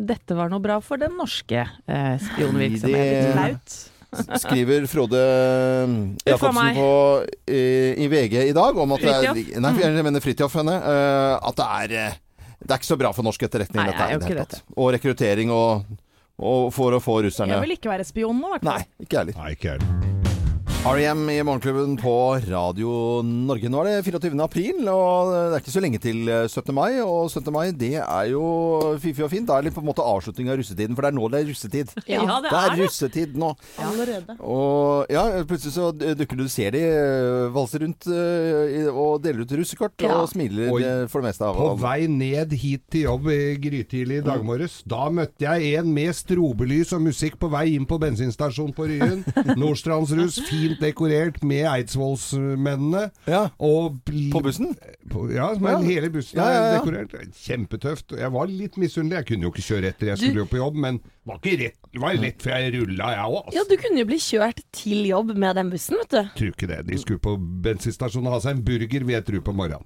[0.09, 2.08] dette var noe bra for den norske eh,
[3.35, 3.77] Flaut.
[4.41, 6.87] Skriver Frode Uffa Jacobsen på,
[7.53, 7.61] i,
[8.05, 10.79] i VG i dag om at det er, Nei, jeg mener Fridtjof henne.
[10.81, 12.17] eh, at det er eh,
[12.65, 14.65] Det er ikke så bra for norsk etterretning, Nei, dette her det er.
[14.81, 15.85] Og rekruttering og,
[16.41, 18.81] og for å få russerne Jeg vil ikke være spion nå, i hvert fall.
[18.81, 20.38] Nei, ikke jeg heller.
[20.89, 21.27] R.E.M.
[21.31, 22.13] i Morgenklubben på
[22.49, 23.69] Radio Norge.
[23.69, 24.39] Nå er det 24.
[24.41, 26.71] april, og det er ikke så lenge til eh, 17.
[26.73, 26.95] mai.
[27.05, 27.51] Og 17.
[27.53, 28.45] mai, det er jo
[29.03, 29.45] fiffig og fint.
[29.51, 31.49] Da er det på en måte avslutning av russetiden, for det er nå det er
[31.51, 31.93] russetid.
[32.09, 32.87] Ja, det Det er er det.
[32.87, 33.51] russetid nå.
[33.85, 34.37] Allerede.
[34.41, 39.53] Og ja, plutselig så dukker du ser de valser valse rundt eh, og deler ut
[39.61, 40.15] russekort Ja.
[40.23, 40.81] og smiler Oi.
[40.87, 44.41] eh, for det meste av På vei ned hit til jobb i grytidlig i dag
[44.47, 48.89] morges, da møtte jeg en med strobelys og musikk på vei inn på bensinstasjonen på
[48.89, 49.21] Ryen.
[49.61, 50.41] Nordstrandsrus,
[50.79, 53.11] fint dekorert med Eidsvollsmennene.
[53.29, 54.75] Ja, Og på bussen?
[55.11, 55.79] På, ja, men Ja.
[55.81, 56.81] hele bussen Ja, ja, er ja.
[56.81, 57.35] dekorert.
[57.35, 58.17] Kjempetøft.
[58.19, 59.19] Jeg var litt misunnelig.
[59.19, 61.75] Jeg kunne jo ikke kjøre etter, jeg skulle jo på jobb, men var ikke rett.
[61.93, 63.53] Det var lett før jeg rulla, jeg òg.
[63.55, 66.23] Ja, du kunne jo bli kjørt til jobb med den bussen, vet du.
[66.37, 66.87] Tror ikke det.
[66.87, 69.85] De skulle på bensinstasjonen og ha seg en burger, vil jeg tro, på morgenen.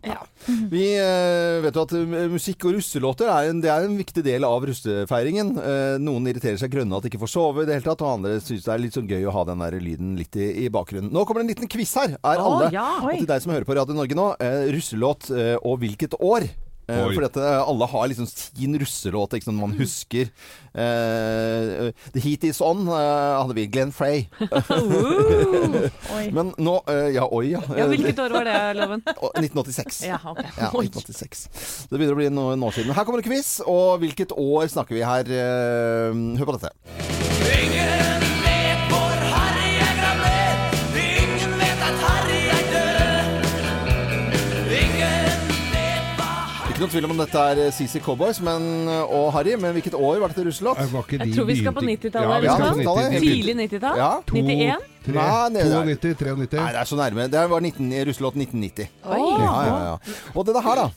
[0.71, 4.23] Vi eh, vet jo at eh, musikk og russelåter er en, det er en viktig
[4.27, 5.55] del av russefeiringen.
[5.59, 8.19] Eh, noen irriterer seg grønne at de ikke får sove i det hele tatt, og
[8.19, 10.69] andre syns det er litt sånn gøy å ha den der lyden litt i, i
[10.75, 11.13] bakgrunnen.
[11.13, 12.17] Nå kommer det en liten quiz her.
[12.19, 15.57] Er alle, ja, og til deg som hører på Radio Norge nå, eh, russelåt eh,
[15.61, 16.49] og hvilket år?
[16.91, 17.13] Eh, Oi.
[17.15, 20.33] for dette, alle har liksom sin russelåt ikke, som man husker.
[20.75, 23.69] Eh, The Heat Is On eh, hadde vi.
[23.71, 24.25] Glenn Frey.
[26.37, 27.63] Men nå eh, Ja, oi, ja.
[27.79, 29.05] Ja, hvilket år var det, Loven?
[29.13, 30.03] Eh, 1986.
[30.09, 30.51] Ja, okay.
[30.59, 31.47] Ja, 1986.
[31.91, 32.97] Det begynner å bli noen år siden.
[32.97, 35.33] Her kommer det quiz, og hvilket år snakker vi her?
[36.41, 38.22] Hør på dette.
[46.83, 50.33] Ikke noe tvil om dette er CC Cowboys men, og Harry, men hvilket år var
[50.33, 50.81] dette russelåt?
[50.83, 52.27] Eh, Jeg tror vi skal på 90-tallet.
[52.27, 53.13] Ja, vi Ja, skal på 90-tallet.
[53.13, 53.23] 90-tallet.
[53.23, 53.97] Tidlig 90-tall?
[54.01, 54.09] Ja.
[54.27, 54.89] 91?
[55.07, 56.59] Tre, Nei, det er- 92, 93.
[56.59, 57.29] Nei, det er så nærme.
[57.31, 58.89] Det var 19, russelåt 1990.
[59.07, 59.21] Oi.
[59.39, 59.97] Ja, ja, ja.
[60.35, 60.91] Og denne her, da.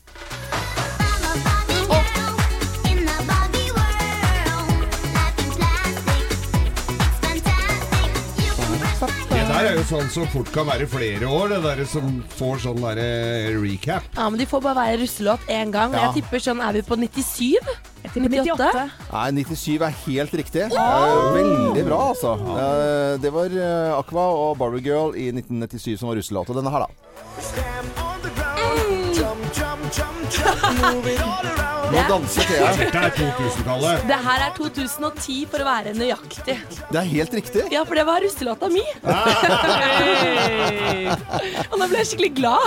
[9.55, 12.81] Der er jo sånn som fort kan være flere år, det der som får sånn
[12.83, 14.07] derre recap.
[14.17, 15.95] Ja, men De får bare være russelåt én gang.
[15.95, 16.09] Ja.
[16.09, 17.71] jeg tipper sånn Er vi på 97?
[18.03, 18.83] Jeg tipper 98.
[19.13, 20.67] Nei, 97 er helt riktig.
[20.75, 21.31] Oh!
[21.37, 22.35] veldig bra, altså.
[22.35, 26.51] Eh, det var eh, Aqua og Barbie Girl i 1997 som var russelåt.
[26.51, 28.34] Og denne her, da.
[31.95, 32.71] Og danser, Thea.
[32.79, 34.01] Dette er 2000-tallet.
[34.09, 36.57] Det her er 2010 for å være nøyaktig.
[36.91, 37.63] Det er helt riktig.
[37.73, 38.83] Ja, for det var russelåta mi.
[39.85, 41.07] Hey.
[41.71, 42.63] Og nå ble jeg skikkelig glad.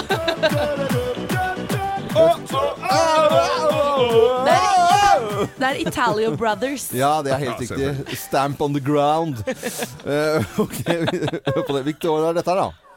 [4.49, 6.89] Det er, det er Italio Brothers.
[6.97, 8.19] Ja, det er helt riktig.
[8.19, 9.45] Stamp on the ground.
[10.07, 11.19] Uh, ok, vi
[11.63, 11.83] på det.
[11.91, 12.88] Hvilket år er dette her, da?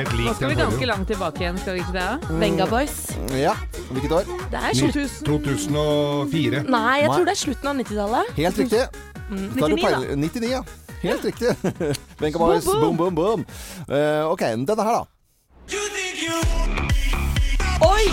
[0.00, 0.86] Helt Nå skal vi den ganske forrige.
[0.88, 2.36] langt tilbake igjen, skal vi ikke det?
[2.40, 2.94] Venga Boys.
[3.36, 3.52] Ja,
[3.90, 4.24] hvilket år?
[4.50, 5.26] Det er 2000.
[5.28, 6.62] 2004.
[6.72, 8.30] Nei, jeg tror det er slutten av 90-tallet.
[8.38, 8.80] Helt riktig.
[8.80, 10.00] Da har du 99 da.
[10.00, 10.62] peil- 99, ja.
[11.02, 11.52] Helt riktig.
[12.22, 13.44] Venga Boys, boom, boom, boom.
[13.88, 15.04] Eh, ok, denne her, da.
[17.84, 18.08] Oi!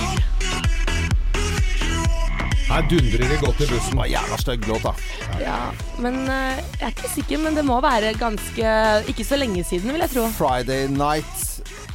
[2.67, 3.93] Her dundrer det godt i bussen.
[3.93, 4.91] Det var jævla stygg låt, da.
[5.39, 5.59] Ja,
[6.03, 8.73] men eh, jeg er ikke sikker, men det må være ganske
[9.11, 10.25] Ikke så lenge siden, vil jeg tro.
[10.35, 11.45] Friday Night.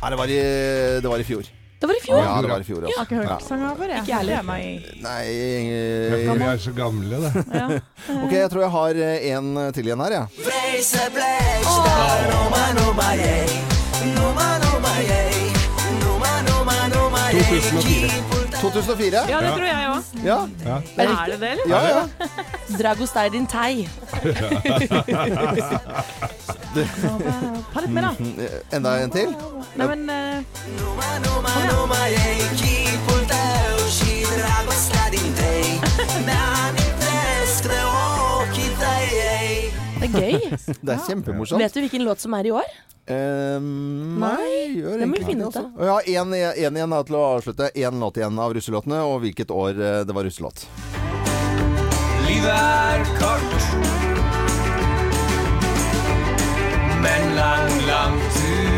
[0.02, 0.38] Nei, det var i,
[1.04, 1.44] det var i fjor.
[1.82, 2.18] Det var i fjor.
[2.22, 3.02] Ja, det var i fjor, Jeg har altså.
[3.02, 3.38] ikke hørt Ja.
[3.48, 3.88] sangen før.
[3.90, 3.98] jeg.
[3.98, 4.36] Ikke jeg heller.
[4.38, 4.62] Er meg.
[5.02, 5.62] Nei jeg...
[5.66, 7.32] er eh, vi er så gamle, det.
[7.52, 7.66] Ja.
[8.22, 10.26] Ok, jeg tror jeg har eh, en til igjen her, jeg.
[10.42, 10.52] Ja.
[17.32, 18.41] 2004.
[18.62, 19.24] 2004?
[19.28, 20.02] Ja, det tror jeg òg.
[20.24, 20.38] Ja.
[20.96, 21.66] Er det det, eller?
[21.68, 22.02] Ja, ja.
[22.78, 23.88] Dragostea din tei.
[27.72, 28.12] Ta litt mer, da.
[28.46, 29.34] Eh, Enda en til?
[29.76, 30.14] Nei, men uh,
[40.02, 40.34] Det er gøy.
[40.82, 41.62] Det er kjempemorsomt.
[41.62, 42.68] Vet du hvilken låt som er i år?
[43.10, 45.56] Ehm, Nei, gjør det må vi finne ut.
[45.56, 45.64] Altså.
[45.82, 47.70] Ja, en, en igjen da, til å avslutte.
[47.74, 50.66] Én låt igjen av russelåtene, og hvilket år eh, det var russelåt.
[52.28, 53.66] Livet er kort
[57.02, 58.70] Men lang, lang tur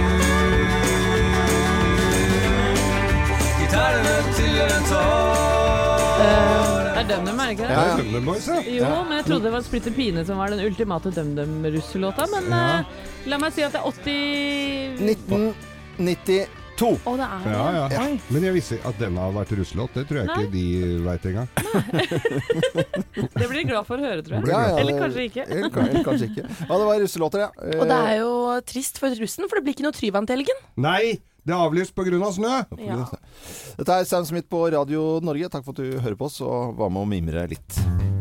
[3.60, 6.63] Gitarene til en tår Det
[7.04, 7.76] er DumDum, er det ikke det?
[7.76, 7.94] Ja, ja.
[8.00, 8.58] DumDum Boys, ja.
[8.64, 12.26] Jo, men jeg trodde det var Splitter Pine som var den ultimate DumDum-russelåta.
[12.32, 16.44] Men uh, la meg si at det er 80 1992.
[16.74, 17.82] Å, det er Ja, ja.
[17.92, 18.04] Ja.
[18.34, 19.94] Men jeg visste at den hadde vært russelåt.
[19.94, 20.38] Det tror jeg Nei.
[20.40, 20.64] ikke de
[21.04, 21.48] veit engang.
[23.38, 24.48] Det blir de glad for å høre, tror jeg.
[24.50, 25.44] Ja, ja, Eller kanskje ikke.
[25.46, 26.48] Eller, eller kanskje ikke.
[26.48, 27.52] Ja, det var russelåter, ja.
[27.78, 28.32] Og det er jo
[28.66, 30.66] trist for russen, for det blir ikke noe Tryvann til helgen.
[30.82, 31.14] Nei!
[31.44, 32.16] Det er avlyst pga.
[32.24, 32.54] Av snø!
[32.80, 33.02] Ja.
[33.76, 35.50] Dette er Sam Smith på Radio Norge.
[35.52, 38.13] Takk for at du hører på oss og var med å mimre litt.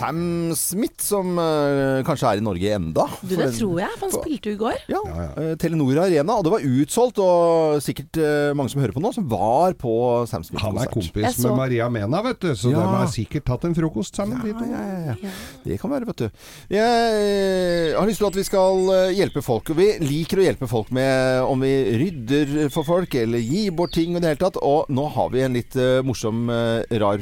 [0.00, 3.04] Sam Smith, som uh, kanskje er i Norge enda.
[3.20, 4.78] Du, det tror jeg, for han spilte jo i går.
[4.88, 5.30] Ja, Ja, ja.
[5.36, 9.10] Uh, Telenor Arena, og det var utsolgt, og sikkert uh, mange som hører på nå,
[9.12, 9.92] som var på
[10.30, 12.80] Sam Smith Han er kompis så- med Maria Mena, vet du, så Ja.
[12.80, 14.64] de har sikkert tatt en frokost sammen, de to.
[14.70, 15.16] ja, ja, ja.
[15.28, 15.34] Ja.
[15.66, 16.30] Det kan være, vet du.
[16.70, 19.68] Jeg har lyst til at vi skal hjelpe folk.
[19.70, 23.92] Og vi liker å hjelpe folk med om vi rydder for folk, eller gir bort
[23.96, 24.56] ting i det hele tatt.
[24.64, 27.20] Og nå har vi en litt morsom, rar,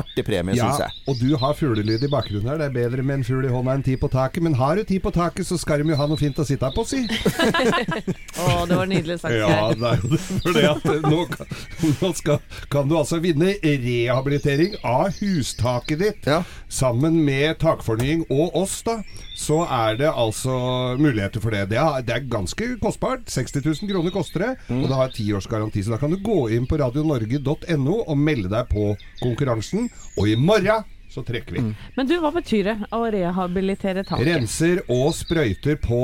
[0.00, 1.04] artig premie, Ja, syns jeg.
[1.10, 1.54] og du har
[1.90, 2.58] fuglelyd i bakgrunnen her.
[2.58, 4.42] Det er bedre med en fugl i hånda enn ti på taket.
[4.42, 6.70] Men har du ti på taket, så skal de jo ha noe fint å sitte
[6.74, 7.02] på, si.
[8.40, 9.34] Å, det var nydelig sagt.
[9.36, 10.20] Ja, det er jo det.
[10.44, 11.50] For det at eh, nå, kan,
[12.00, 12.38] nå skal,
[12.72, 16.30] kan du altså vinne rehabilitering av hustaket ditt.
[16.30, 16.42] Ja.
[16.70, 19.00] Sammen med takfornying og oss, da.
[19.40, 20.52] Så er det altså
[21.00, 21.66] muligheter for det.
[21.72, 23.26] Det er, det er ganske kostbart.
[23.30, 24.52] 60 000 kroner koster det.
[24.76, 25.36] Og det har tiårsgaranti.
[25.36, 25.84] års garanti.
[25.84, 29.88] Så da kan du gå inn på radionorge.no og melde deg på konkurransen.
[30.20, 31.62] Og i morgen så trekker vi.
[31.96, 34.26] Men du, hva betyr det å rehabilitere taket?
[34.28, 35.98] Renser og sprøyter på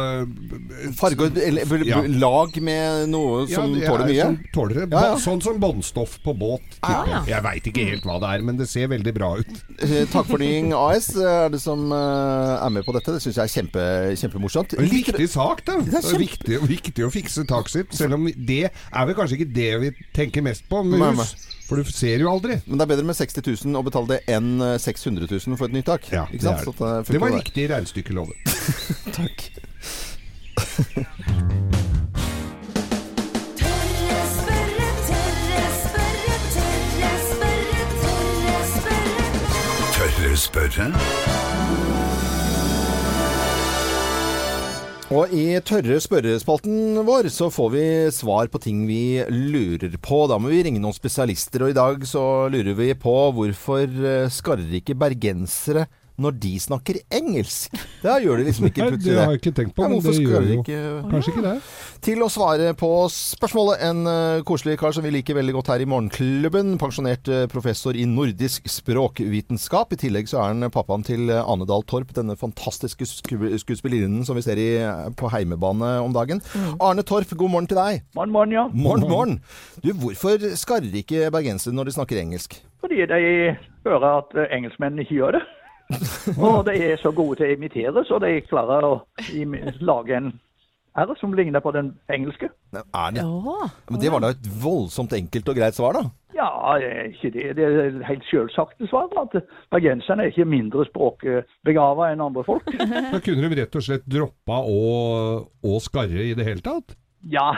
[0.00, 2.00] eh, Farge og eller, Ja.
[2.08, 4.24] lag med noe som ja, tåler er mye.
[4.26, 4.86] Som tåler det.
[4.96, 5.18] Ja, ja.
[5.22, 6.78] Sånn som båndstoff på båt.
[6.86, 7.20] Ah, ja.
[7.28, 7.42] jeg.
[7.46, 9.52] Veit ikke helt hva det er, men det ser veldig bra ut.
[9.84, 13.12] Eh, Takfornying AS er det som eh, er med på dette.
[13.16, 13.86] Det syns jeg er kjempe,
[14.22, 14.76] kjempemorsomt.
[14.80, 15.76] En viktig sak, da.
[15.82, 17.94] Det er Det er kjempe- viktig, viktig å fikse taket sitt.
[18.00, 21.52] Selv om det er vel kanskje ikke det vi tenker mest på med Nei, hus.
[21.66, 22.60] For du ser jo aldri.
[22.66, 25.66] Men det er bedre med 60 000 å betale det enn eh, 600 000 for
[25.66, 26.06] et nytt tak.
[26.14, 26.92] Ja, Ikke det, er Så det.
[27.02, 28.36] at det var riktig regnestykkeloven.
[29.18, 29.50] Takk.
[33.56, 36.46] Tørre spørre, tørre spørre,
[39.96, 40.86] tørre spørre,
[45.14, 50.24] Og i tørre spørrespalten vår så får vi svar på ting vi lurer på.
[50.26, 54.26] Da må vi ringe noen spesialister, og i dag så lurer vi på hvorfor eh,
[54.34, 55.84] skarrer ikke bergensere
[56.22, 57.74] når de snakker engelsk?
[58.02, 60.04] Det gjør de liksom ikke Nei, plutselig det har jeg ikke tenkt på, Ja, men
[60.04, 60.80] det gjør de jo ikke
[61.12, 61.54] kanskje ikke det.
[62.06, 65.84] Til å svare på spørsmålet, en eh, koselig kar som vi liker veldig godt her
[65.84, 66.76] i Morgenklubben.
[66.80, 69.94] Pensjonert eh, professor i nordisk språkvitenskap.
[69.96, 74.24] I tillegg så er han pappaen til eh, Ane Dahl Torp, denne fantastiske sku skuespillerinnen
[74.26, 74.68] som vi ser i,
[75.18, 76.40] på heimebane om dagen.
[76.80, 78.04] Arne Torp, god morgen til deg.
[78.16, 78.66] Morgen, morgen, ja.
[78.72, 79.36] Morgen, morgen.
[79.84, 82.58] Du, hvorfor skarrer ikke bergensere når de snakker engelsk?
[82.80, 83.20] Fordi de
[83.86, 85.44] hører at eh, engelskmennene ikke gjør det.
[86.42, 88.94] Og de er så gode til å imitere, så de klarer å
[89.86, 90.34] lage en
[90.96, 92.48] R som ligner på den engelske.
[92.72, 93.20] Er det?
[93.20, 93.68] Ja.
[93.90, 96.06] Men det var da et voldsomt enkelt og greit svar, da.
[96.36, 96.48] Ja,
[97.08, 97.50] ikke det.
[97.56, 99.10] Det er helt selvsagte svar.
[99.20, 99.36] At
[99.72, 102.68] bergenserne er ikke mindre språkbegava enn andre folk.
[103.12, 104.80] Da kunne de rett og slett droppa å,
[105.64, 106.96] å skarre i det hele tatt?
[107.32, 107.50] Ja,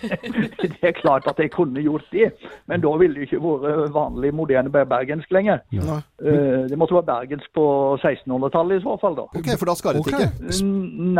[0.62, 2.30] det er klart at jeg kunne gjort det.
[2.70, 5.62] Men da ville det ikke vært vanlig moderne bergensk lenger.
[5.72, 7.66] Eh, Det måtte være bergensk på
[7.98, 9.26] 1600-tallet i så fall, da.
[9.40, 10.28] Ok, for da skarret okay.
[10.28, 10.64] ikke?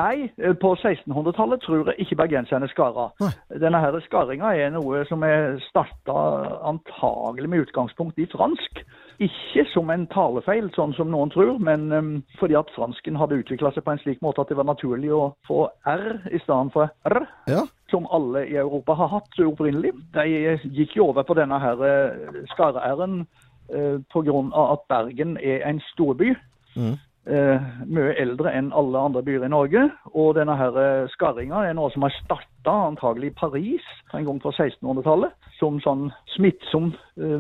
[0.00, 3.10] Nei, eh, på 1600-tallet tror jeg ikke bergenserne skarra.
[3.60, 6.16] Denne her skaringa er noe som er starta
[6.70, 8.82] antagelig med utgangspunkt i fransk.
[9.20, 13.68] Ikke som en talefeil, sånn som noen tror, men um, fordi at fransken hadde utvikla
[13.74, 16.88] seg på en slik måte at det var naturlig å få R i stedet for
[17.04, 17.26] R.
[17.50, 17.66] Ja.
[17.90, 19.92] Som alle i Europa har hatt opprinnelig.
[20.14, 20.24] De
[20.70, 23.24] gikk jo over på denne her eh, skarre-R-en
[23.74, 24.42] eh, pga.
[24.72, 26.35] at Bergen er en storby
[26.76, 26.98] Mm.
[27.90, 29.83] mye eldre enn alle andre byer i Norge.
[30.14, 34.38] Og denne her eh, skarringa er noe som har starta antagelig i Paris en gang
[34.40, 35.35] på 1600-tallet.
[35.59, 36.92] Som sånn smittsom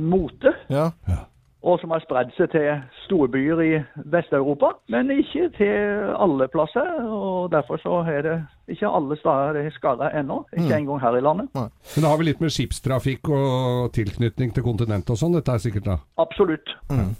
[0.02, 0.52] mote.
[0.68, 0.90] Ja.
[1.08, 1.29] Ja.
[1.62, 2.68] Og som har spredd seg til
[3.04, 3.72] storbyer i
[4.08, 6.86] Vest-Europa, men ikke til alle plasser.
[7.04, 8.36] Og derfor så er det
[8.72, 10.38] ikke alle steder det er skada ennå.
[10.56, 10.78] Ikke Mm.
[10.78, 11.48] engang her i landet.
[11.54, 11.68] Men
[12.00, 15.84] det har vel litt med skipstrafikk og tilknytning til kontinentet og sånn, dette er sikkert
[15.84, 15.98] da?
[16.18, 16.72] Absolutt.
[16.90, 17.12] Mm.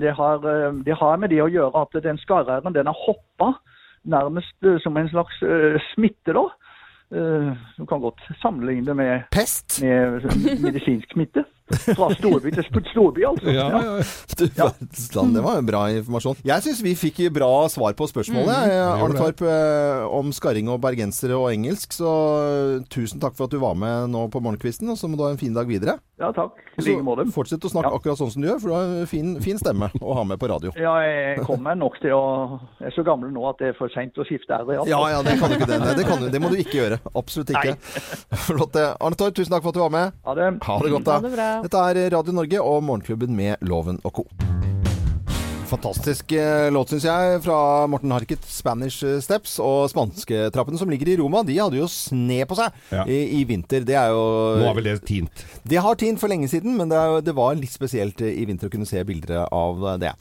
[0.00, 3.58] Det, har, eh, det har med det å gjøre at den skarreiren den har hoppa
[4.06, 6.46] nærmest eh, som en slags eh, smitte, da.
[7.10, 9.82] Eh, Du kan godt sammenligne det med, Pest?
[9.82, 10.22] med
[10.62, 11.44] medisinsk smitte.
[11.94, 13.52] Fra storby til storby, altså.
[14.38, 14.68] Du ja,
[15.16, 16.36] land, det var en bra informasjon.
[16.46, 18.70] Jeg syns vi fikk bra svar på spørsmålet, Mm.
[18.70, 19.18] eh, Arne.
[19.18, 21.92] Torp, eh, om skarring og bergensere og engelsk.
[21.98, 25.18] Så eh, tusen takk for at du var med nå på morgenkvisten, og så må
[25.18, 25.98] du ha en fin dag videre.
[26.18, 26.56] Ja, takk.
[26.78, 27.24] I like måte.
[27.34, 29.88] fortsett å snakke akkurat sånn som du gjør, for du har en fin, fin stemme
[30.02, 30.72] å ha med på radio.
[30.78, 33.90] Ja, jeg kommer nok til å Jeg er så gammel nå at det er for
[33.94, 34.64] seint å skifte R.
[34.66, 34.88] altså.
[34.90, 35.78] Ja, ja, det kan du ikke det.
[35.98, 36.98] Det, kan det må du ikke gjøre.
[37.18, 37.76] Absolutt ikke.
[38.46, 38.72] Flott.
[38.74, 38.86] det.
[39.00, 40.12] Arne Torp, tusen takk for at du var med.
[40.26, 40.48] Ha det.
[40.66, 41.18] Ha det godt, da.
[41.18, 41.48] Ha det bra.
[41.64, 44.26] Dette er Radio Norge og Morgenklubben med Loven og co.
[45.68, 47.56] Fantastisk eh, låt, syns jeg, fra
[47.92, 49.58] Morten Harket, 'Spanish Steps'.
[49.60, 53.02] Og spansketrappene som ligger i Roma, de hadde jo sne på seg Ja.
[53.04, 53.84] i, i vinter.
[53.84, 54.22] Det er jo
[54.62, 55.44] Nå har vel det tint?
[55.68, 58.70] Det har tint for lenge siden, men det, er, det var litt spesielt i vinter
[58.70, 60.14] å kunne se bilder av det.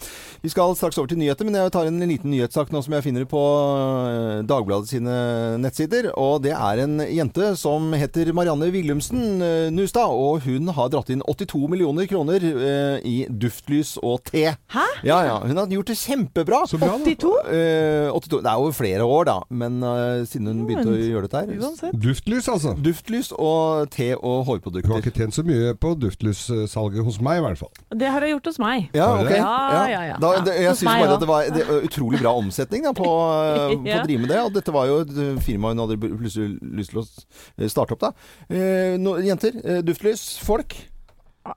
[0.44, 3.08] Vi skal straks over til nyheter, men jeg tar en liten nyhetssak nå som jeg
[3.08, 5.16] finner på eh, Dagbladet sine
[5.64, 6.12] nettsider.
[6.20, 11.10] Og det er en jente som heter Marianne Willumsen eh, Nustad, og hun har dratt
[11.16, 14.50] inn 82 millioner kroner eh, i duftlys og te.
[14.76, 14.88] Hæ?
[15.08, 15.37] Ja, ja.
[15.46, 16.60] Hun har gjort det kjempebra.
[16.68, 17.04] Så bra, da.
[17.04, 17.32] 82?
[17.54, 18.42] Eh, 82?
[18.44, 21.92] Det er jo flere år, da, men eh, siden hun begynte å gjøre dette her.
[21.94, 22.74] Duftlys, altså?
[22.84, 24.88] Duftlys og te og hårprodukter.
[24.88, 27.72] Du har ikke tjent så mye på duftlyssalget hos meg, i hvert fall.
[27.94, 28.90] Det har jeg gjort hos meg.
[28.96, 29.32] Ja, Har du ok.
[29.34, 29.38] det?
[29.42, 30.18] Ja, ja, ja.
[30.22, 31.16] Da, det, jeg Hos syns meg bare også.
[31.16, 34.02] at det var det utrolig bra omsetning da, på, eh, på Ja.
[34.02, 34.42] å drive med det.
[34.48, 37.96] Og dette var jo et eh, firma hun hadde plutselig lyst til å s- starte
[37.98, 38.04] opp.
[38.08, 38.12] da.
[38.50, 40.76] Eh, no, jenter, eh, duftlys, folk.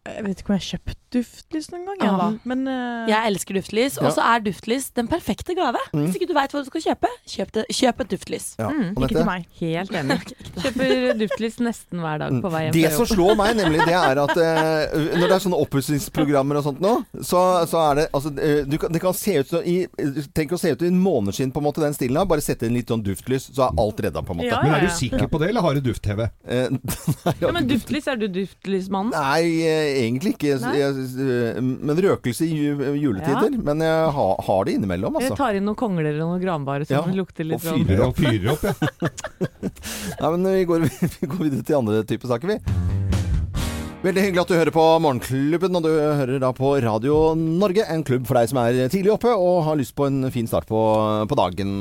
[0.07, 2.39] Jeg vet ikke om jeg har kjøpt duftlys noen gang, jeg.
[2.49, 3.09] Men uh...
[3.11, 5.81] Jeg elsker duftlys, og så er duftlys den perfekte gave.
[5.91, 8.47] Hvis ikke du veit hva du skal kjøpe, kjøp, det, kjøp et duftlys.
[8.61, 8.69] Ja.
[8.71, 9.47] Mm, ikke til meg.
[9.61, 10.19] Helt enig.
[10.63, 14.23] Kjøper duftlys nesten hver dag på vei hjem Det som slår meg, nemlig, det er
[14.23, 16.95] at uh, når det er sånne oppussingsprogrammer og sånt nå,
[17.27, 19.77] så, så er det altså eh, du Det kan se ut som i
[20.37, 22.29] Tenk å se ut i en måneskinn, på en måte, den stilen her.
[22.31, 24.51] Bare sette inn litt sånn duftlys, så er alt redda, på en måte.
[24.53, 26.27] Ja, Men ja, er du sikker på det, eller har du duft-TV?
[26.47, 26.79] Uh,
[27.43, 29.15] Ja, men duftlys, er du duftlysmannen?
[29.17, 30.55] Nei, egentlig ikke.
[30.61, 32.59] Jeg, eh, men røkelse i
[33.01, 33.51] juletider.
[33.55, 33.63] Ja.
[33.71, 35.41] Men jeg ha, har det innimellom, Jeg altså.
[35.43, 38.19] tar inn noen kongler og noen granbare som Ja, lukter litt og sånn fyrer Og
[38.19, 38.75] fyrer opp, ja.
[40.21, 40.89] Nei, men vi går,
[41.21, 43.10] vi går videre til andre typer saker, vi.
[44.01, 47.83] Veldig hyggelig at du hører på Morgenklubben, og du hører da på Radio Norge.
[47.93, 50.65] En klubb for deg som er tidlig oppe og har lyst på en fin start
[50.71, 50.79] på,
[51.29, 51.75] på dagen.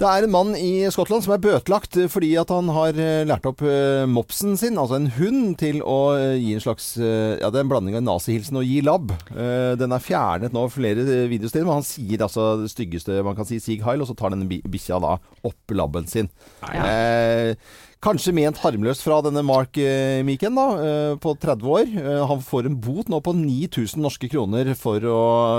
[0.00, 2.98] Det er en mann i Skottland som er bøtelagt fordi at han har
[3.30, 7.36] lært opp eh, mopsen sin, altså en hund, til å eh, gi en slags eh,
[7.38, 9.12] Ja, det er en blanding av nazihilsen og gi labb.
[9.30, 13.46] Eh, Den er fjernet nå flere videosteder, men han sier altså det styggeste man kan
[13.46, 15.14] si, Sig Heil, og så tar denne bi- bikkja da
[15.46, 16.26] opp labben sin.
[16.74, 17.54] Eh,
[18.00, 21.90] Kanskje ment harmløst fra denne Mark eh, Meeken, da, eh, på 30 år.
[22.00, 25.18] Eh, Han får en bot nå på 9000 norske kroner for å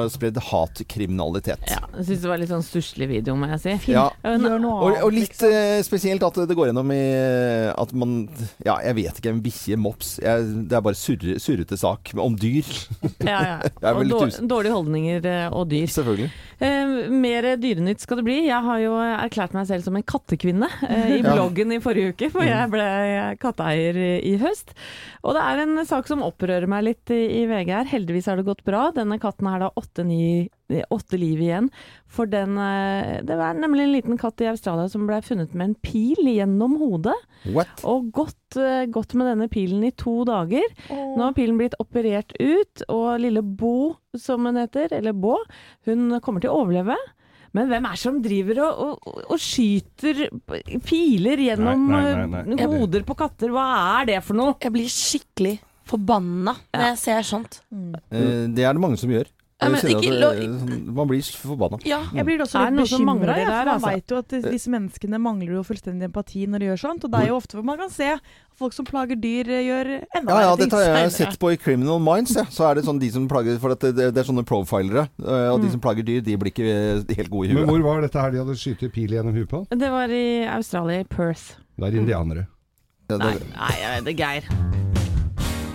[0.10, 1.62] spredd hatkriminalitet.
[1.69, 3.75] Ja, jeg syns det var litt sånn stusslig video, må jeg si.
[3.93, 4.08] Ja.
[4.25, 7.01] Gjør Og, og litt eh, spesielt at det går gjennom i
[7.75, 8.15] at man
[8.65, 9.36] Ja, jeg vet ikke.
[9.36, 10.15] En bikkje, mops.
[10.23, 12.65] Jeg, det er bare surre, surrete sak om dyr.
[13.32, 13.91] Ja, ja.
[13.93, 14.08] Og
[14.49, 15.85] dårlige holdninger og dyr.
[15.94, 16.31] Selvfølgelig.
[16.62, 18.39] Eh, mer dyrenytt skal det bli.
[18.48, 21.35] Jeg har jo erklært meg selv som en kattekvinne eh, i Ja.
[21.35, 22.88] bloggen i forrige uke, for jeg ble
[23.42, 24.73] katteeier i, høst.
[25.21, 27.90] Og det er en sak som opprører meg litt i, i VG her.
[27.92, 28.88] Heldigvis har det gått bra.
[28.96, 30.06] Denne katten har da åtte,
[31.19, 31.67] liv igjen.
[32.12, 35.71] For den eh, Det var nemlig en liten katt i Australia som ble funnet med
[35.71, 37.17] en pil gjennom hodet.
[37.52, 37.84] What?
[37.88, 40.67] Og gått, eh, gått med denne pilen i to dager.
[40.90, 45.38] Nå har pilen blitt operert ut, og lille Bo, som hun heter, eller Bå,
[45.88, 46.98] hun kommer til å overleve.
[47.58, 50.21] Men hvem er det som driver og, og, og skyter
[50.87, 52.60] piler gjennom Nei, nei, nei, nei.
[52.63, 53.52] eh, hoder på katter?
[53.52, 53.65] Hva
[53.99, 54.56] er det for noe?
[54.63, 55.58] Jeg blir skikkelig
[55.91, 57.60] forbanna når jeg ser sånt.
[57.73, 57.91] Mm.
[58.56, 59.27] Det er det mange som gjør.
[59.62, 61.78] Ja, men Jeg ikke lo- det- sånn- man blir forbanna.
[61.86, 63.86] Jeg blir også Er litt bekymra, ja, man altså?
[63.92, 67.04] veit jo at disse menneskene mangler jo fullstendig empati når de gjør sånt.
[67.06, 68.22] Og det er jo ofte hvor man kan se at
[68.58, 69.86] folk som plager dyr, eh, gjør
[70.18, 72.36] enda Ja, ja, verre dette har jeg sett på i Criminal Minds.
[72.36, 72.44] Ja.
[72.46, 75.10] Så er det sånn de som plager For at det, det er sånne profilere.
[75.22, 75.72] eh, Og de Mm.
[75.72, 77.70] som plager dyr, de blir ikke eh, helt gode i Men huet.
[77.70, 79.68] hvor var dette her de hadde skutt pil gjennom huet på?
[79.70, 81.56] Det var i Australia, i Perth.
[81.78, 82.48] Det er indianere.
[83.10, 85.00] Ja, det- Nei, nei, jeg vet det, Geir.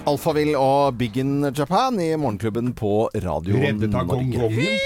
[0.07, 4.39] Alfavill og Big in Japan i Morgenklubben på Radio Reddet av Norge.
[4.39, 4.79] gongongen.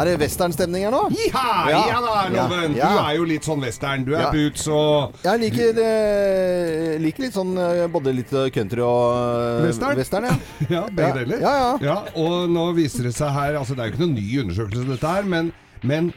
[0.00, 1.00] Er det westernstemning her nå?
[1.12, 1.44] Jiha!
[1.70, 2.74] Ja, da, Loven.
[2.78, 4.04] Ja, Du er jo litt sånn western.
[4.06, 4.30] Du er Ja.
[4.32, 9.96] boots og Jeg liker, eh, liker litt sånn eh, både litt country og eh, Western?
[9.96, 10.36] western ja.
[10.70, 11.12] Ja, begge Ja.
[11.14, 11.40] deler.
[11.40, 11.96] Ja, ja.
[12.16, 15.06] Og nå viser det seg her Altså, det er jo ikke noen ny undersøkelse, dette
[15.06, 15.52] her, men,
[15.82, 16.12] men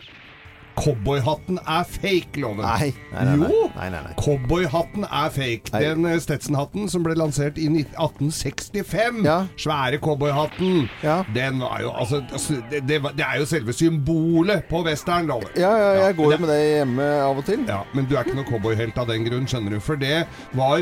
[0.76, 2.66] Cowboyhatten er fake, Loven.
[2.66, 3.50] Nei, nei, nei.
[3.50, 3.70] Jo!
[3.76, 4.14] Nei, nei, nei.
[4.18, 5.72] Cowboyhatten er fake.
[5.74, 9.38] Den eh, Stetson-hatten som ble lansert i 1865, ja.
[9.60, 10.90] svære cowboyhatten,
[11.36, 15.54] den var jo altså, altså det, det, er jo selve symbolet på western, Loven.
[15.60, 17.66] Ja, ja, jeg går jo med det hjemme av og til.
[17.70, 19.80] Ja, Men du er ikke noen cowboyhelt av den grunn, skjønner du.
[19.84, 20.24] For det
[20.58, 20.82] var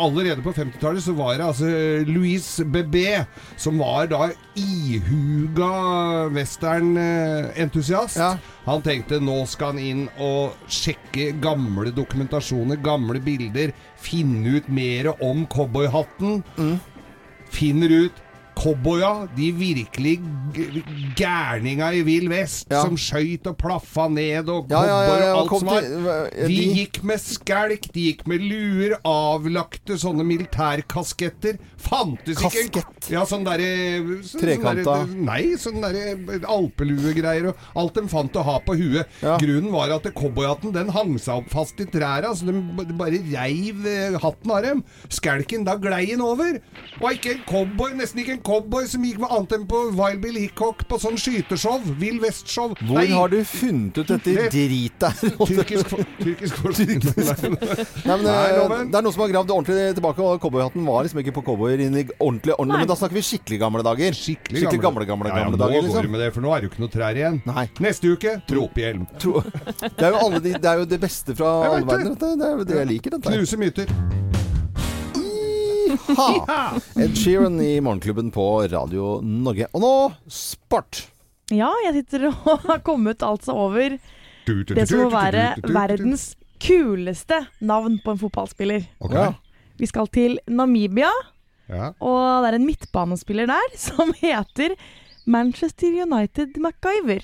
[0.00, 1.68] Allerede på 50-tallet så var det altså
[2.08, 3.24] Louise Bebé
[3.60, 8.20] som var da ihuga western-entusiast.
[8.64, 15.12] Han tenkte nå skal han inn og sjekke gamle dokumentasjoner, gamle bilder, finne ut mer
[15.24, 16.42] om cowboyhatten.
[17.50, 18.20] Finner ut
[18.60, 20.18] Cowboya, de virkelig
[21.16, 25.30] gærninga i Vill Vest, som skøyt og plaffa ned, og Ja, ja, ja, cowboy ja,
[25.32, 26.30] og alt som var.
[26.36, 31.56] De de- gikk med skjelk, de gikk med luer, avlagte sånne militærkasketter.
[31.80, 34.84] Fantes ikke Ja, sånn derre så- sånn Trekanta.
[34.84, 39.06] derre- Nei, sånn derre alpeluegreier og alt de fant å ha på huet.
[39.40, 43.86] Grunnen var at cowboyhatten den hang seg opp fast i træra, så de bare reiv
[43.86, 44.84] eh, hatten av dem.
[45.08, 46.60] Skjelken, da glei den over.
[47.00, 48.49] Og ikke en cowboy, nesten ikke en cowboy
[48.90, 51.80] som gikk med annet enn på Wild Bill Hickok på sånn skyteshow.
[52.00, 52.74] Vill Vest-show.
[52.80, 53.06] Hvor Nei.
[53.14, 55.14] har du funnet ut dette dritet drit der?
[55.50, 57.04] Tyrkisk, tyrkisk forskning.
[57.04, 57.36] Nei,
[58.06, 58.90] men, Nei, eh, loven.
[58.90, 61.84] det er noen som har gravd ordentlig tilbake, og cowboyhatten var liksom ikke på cowboyer
[61.86, 64.18] inn i ordentlig, ordentlig Men da snakker vi skikkelig gamle dager.
[64.20, 66.68] Skikkelig, gamle, gamle, ja, ja, gamle nå går vi med det, for nå er det
[66.70, 67.40] jo ikke noe trær igjen.
[67.86, 69.06] Neste uke tropehjelm.
[69.20, 69.44] Tro-
[69.80, 72.18] Det er, de, det er jo det beste fra alle verdener.
[72.18, 73.18] Det er jo det jeg liker.
[73.30, 74.39] Knuse myter.
[76.16, 76.78] Ha!
[77.00, 79.66] Ed Sheeran i Morgenklubben på Radio Norge.
[79.74, 79.92] Og nå
[80.30, 81.04] sport!
[81.50, 83.96] Ja, jeg sitter og har kommet altså over
[84.46, 86.30] det som må være verdens
[86.62, 88.86] kuleste navn på en fotballspiller.
[89.02, 89.16] Okay.
[89.30, 89.32] Ja.
[89.80, 91.10] Vi skal til Namibia,
[91.70, 91.92] Ja.
[92.02, 94.74] og det er en midtbanespiller der som heter
[95.30, 97.22] Manchester United MacGyver.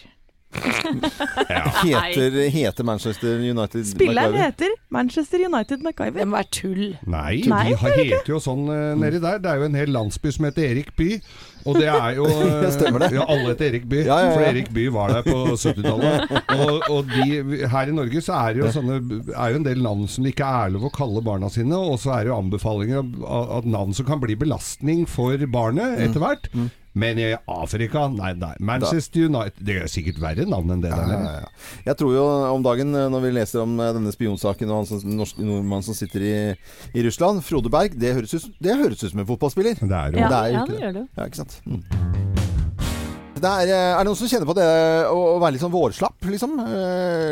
[1.86, 4.44] Heter, heter Manchester United Spilleren MacGyver?
[4.44, 6.20] heter Manchester United MacGyver.
[6.20, 6.86] Det må være tull.
[7.06, 9.40] Nei, Nei, de har, er heter jo sånn eh, nedi der.
[9.42, 11.10] Det er jo en hel landsby som heter Erik by.
[11.66, 13.10] Og det er jo eh, Stemmer det.
[13.16, 14.00] Ja, alle heter Erik by.
[14.04, 14.32] Ja, ja, ja.
[14.36, 16.34] For Erik by var der på 70-tallet.
[16.56, 19.00] Og, og de, her i Norge så er det jo sånne
[19.34, 21.76] er jo en del navn som det ikke er lov å kalle barna sine.
[21.76, 26.00] Og så er det jo anbefalinger av, av navn som kan bli belastning for barnet
[26.06, 26.50] etter hvert.
[26.96, 28.54] Men i Afrika, nei, nei.
[28.64, 31.12] Manchester United Det er sikkert verre navn enn det der.
[31.12, 31.66] Ja, ja, ja.
[31.90, 32.24] Jeg tror jo
[32.54, 35.84] om dagen, eh, når vi leser om eh, denne spionsaken og han som, norsk nordmann
[35.84, 36.34] som sitter i,
[36.96, 39.76] i Russland, Frode Berg, det høres ut, det høres ut som en fotballspiller.
[39.82, 41.06] Det er jo Ja, det er jo ja, ikke det gjør det.
[41.16, 41.60] Ja, ikke sant.
[41.68, 42.45] Mm.
[43.36, 44.66] Det er, eh, er det noen som kjenner på det
[45.12, 46.54] å, å være litt sånn vårslapp, liksom?
[46.62, 47.30] Eh,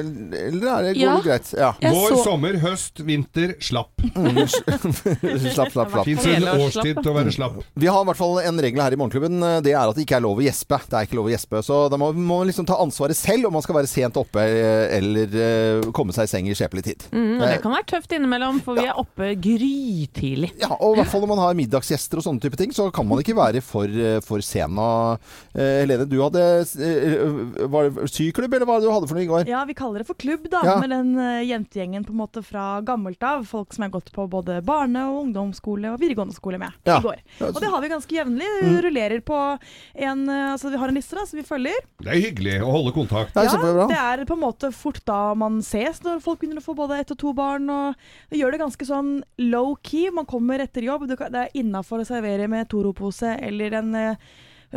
[0.51, 1.15] Eller er det, går Ja.
[1.17, 1.53] det greit?
[1.57, 1.71] Ja.
[1.81, 3.89] Vår, sommer, høst, vinter, slapp.
[4.15, 4.43] Mm,
[5.55, 6.05] slapp, slapp, slapp.
[6.05, 7.57] Fins en årstid til å være slapp.
[7.81, 9.39] Vi har i hvert fall en regel her i Morgenklubben.
[9.43, 10.79] eh, Det er at det ikke er lov å gjespe.
[10.91, 13.57] Det er ikke lov å gjespe, Så da må man liksom ta ansvaret selv om
[13.57, 17.09] man skal være sent oppe eh, eller eh, komme seg i seng i skjepelig tid.
[17.17, 20.53] Mm, og det kan være tøft innimellom, for vi er oppe grytidlig.
[20.61, 23.09] Ja, og i hvert fall når man har middagsgjester og sånne type ting, så kan
[23.09, 24.77] man ikke være for, eh, for sen.
[24.79, 25.19] Og,
[25.57, 26.43] eh, Helene, du hadde
[26.85, 29.49] eh, var det syklubb, eller hva var det du hadde for noe i går?
[29.51, 30.61] Ja, vi kaller det for klubb, da.
[30.67, 30.77] Ja.
[30.83, 33.45] Med den eh, jentegjengen på en måte fra gammelt av.
[33.49, 36.99] Folk som har gått på både barne- og ungdomsskole og videregående skole med Ja.
[36.99, 37.23] i går.
[37.49, 38.51] Og det har vi ganske jevnlig.
[38.61, 38.81] Vi Mm.
[38.85, 39.39] Rullerer på
[39.95, 41.75] en eh, Altså, vi har en liste da, som vi følger.
[42.03, 43.35] Det er hyggelig å holde kontakt.
[43.35, 46.75] Ja, det er på en måte fort da man ses, når folk begynner å få
[46.77, 47.69] både ett og to barn.
[47.71, 47.95] Og
[48.31, 50.11] vi gjør det ganske sånn low-key.
[50.15, 53.95] Man kommer etter jobb, det er innafor å servere med Toro-pose eller en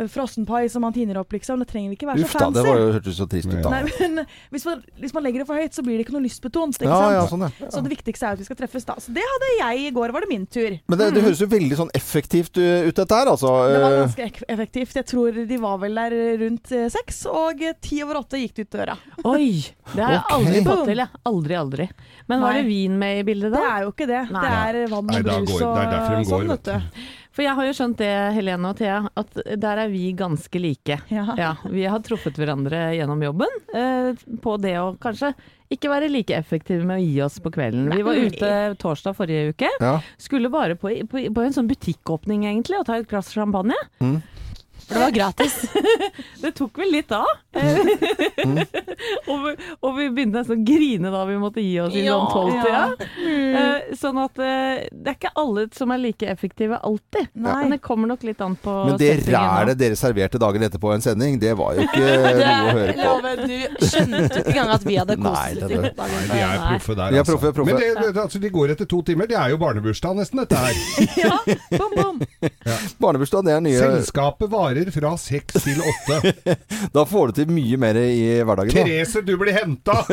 [0.06, 1.60] frossenpai som man tiner opp, liksom.
[1.64, 2.58] Det trenger ikke være Uff så da, fancy.
[2.58, 3.72] det var jo hørtes så trist ut da.
[3.74, 4.22] Nei, men
[4.54, 6.78] hvis man, hvis man legger det for høyt, så blir det ikke noe lystbetont.
[6.78, 7.16] Ikke Ja, sant?
[7.18, 7.70] ja, sånn, ja.
[7.74, 8.96] Så det viktigste er at vi skal treffes da.
[9.02, 10.78] Så det hadde jeg i går, var det min tur.
[10.88, 13.52] Men det, det høres jo veldig sånn effektivt uh, ut dette her, altså.
[13.68, 14.96] Det var Eh, ganske effektivt.
[14.98, 18.56] Jeg tror de var vel der rundt eh, seks, og eh, ti over åtte gikk
[18.58, 18.96] de ut døra.
[19.24, 19.50] Oi!
[19.92, 20.36] Det har jeg okay.
[20.36, 21.02] aldri fått til.
[21.02, 21.22] Jeg.
[21.32, 21.88] Aldri, aldri.
[22.28, 22.60] Men var Nei.
[22.60, 23.62] det vin med i bildet da?
[23.62, 24.24] Det er jo ikke det.
[24.34, 24.42] Nei.
[24.44, 27.08] Det er vann og brus og sånn, vet du.
[27.38, 30.96] For jeg har jo skjønt det, Helene og Thea, at der er vi ganske like.
[31.06, 31.52] Ja.
[31.70, 34.10] vi har truffet hverandre gjennom jobben eh,
[34.42, 35.30] på det å kanskje
[35.70, 37.92] ikke være like effektive med å gi oss på kvelden.
[37.92, 38.50] Vi var ute
[38.82, 39.70] torsdag forrige uke.
[39.78, 39.98] Ja.
[40.18, 43.76] Skulle bare på, på, på en sånn butikkåpning egentlig, og ta et glass champagne.
[44.02, 44.18] Mm.
[44.88, 45.54] For det var gratis.
[46.42, 47.26] det tok vel litt av.
[49.28, 49.52] og, vi,
[49.84, 52.14] og vi begynte nesten å grine da vi måtte gi oss i Ja.
[52.16, 52.80] sånn tolvtida.
[53.20, 53.60] Ja.
[53.60, 57.28] Eh, sånn at eh, det er ikke alle som er like effektive alltid.
[57.34, 57.56] Nei.
[57.66, 61.04] Men det kommer nok litt an på Men det rælet dere serverte dagen etterpå en
[61.04, 63.02] sending, det var jo ikke noe å høre på.
[63.02, 65.68] Loven, du skjønte ikke engang at vi hadde kost oss.
[65.68, 65.74] De
[66.40, 67.36] er proffe der, er altså.
[67.36, 67.68] proffe, proffe.
[67.68, 69.28] Men det, det, altså, de går etter to timer.
[69.28, 70.72] Det er jo barnebursdag nesten, dette her.
[71.76, 72.16] Bom, bom.
[73.02, 76.16] Barnebursdag, det er nye Selskapet varer fra seks til åtte.
[76.94, 78.72] Da får du til mye mer i hverdagen.
[78.72, 78.76] da.
[78.86, 79.96] Therese, du blir henta!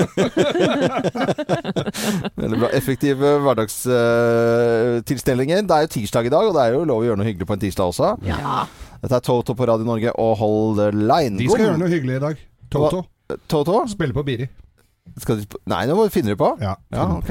[2.42, 2.68] Veldig bra.
[2.78, 5.58] Effektive hverdagstilstelninger.
[5.68, 7.48] det er jo tirsdag i dag, og det er jo lov å gjøre noe hyggelig
[7.50, 8.08] på en tirsdag også.
[8.26, 11.36] Dette er Toto på Radio Norge og Hold the Line.
[11.40, 12.36] De skal gjøre noe hyggelig i dag.
[12.74, 13.00] Toto.
[13.52, 13.76] Toto?
[13.92, 14.46] Spille på Biri.
[15.22, 16.50] Skal de, sp- nei, nå finner du på?
[16.62, 16.74] Ja.
[17.20, 17.30] ok.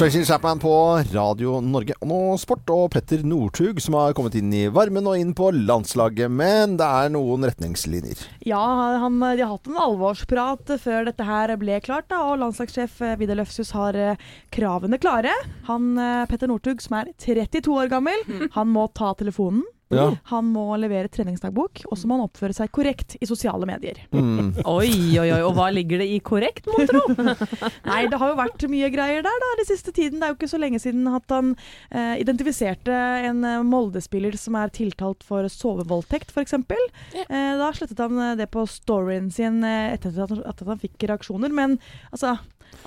[0.00, 0.72] Tracy Chapman på
[1.12, 1.92] Radio Norge.
[2.00, 5.50] Og nå sport og Petter Northug som har kommet inn i varmen og inn på
[5.52, 6.32] landslaget.
[6.32, 8.22] Men det er noen retningslinjer.
[8.48, 8.62] Ja,
[9.02, 13.42] han, de har hatt en alvorsprat før dette her ble klart, da, og landslagssjef Vidar
[13.42, 14.24] Løfshus har eh,
[14.56, 15.34] kravene klare.
[15.68, 18.24] Han, eh, Petter Northug, som er 32 år gammel,
[18.56, 19.68] han må ta telefonen.
[19.90, 20.04] Ja.
[20.30, 23.96] Han må levere treningsdagbok, og så må han oppføre seg korrekt i sosiale medier.
[24.14, 24.52] Mm.
[24.70, 25.40] Oi, oi, oi.
[25.42, 27.00] Og hva ligger det i korrekt, mon tro?
[27.90, 30.20] Nei, det har jo vært mye greier der da, den siste tiden.
[30.22, 31.52] Det er jo ikke så lenge siden at han
[31.90, 32.94] eh, identifiserte
[33.30, 36.54] en eh, Molde-spiller som er tiltalt for sovevoldtekt, f.eks.
[36.60, 40.80] Eh, da slettet han eh, det på storyen sin eh, etter at, han- at han
[40.86, 41.50] fikk reaksjoner.
[41.50, 41.78] Men
[42.14, 42.36] altså,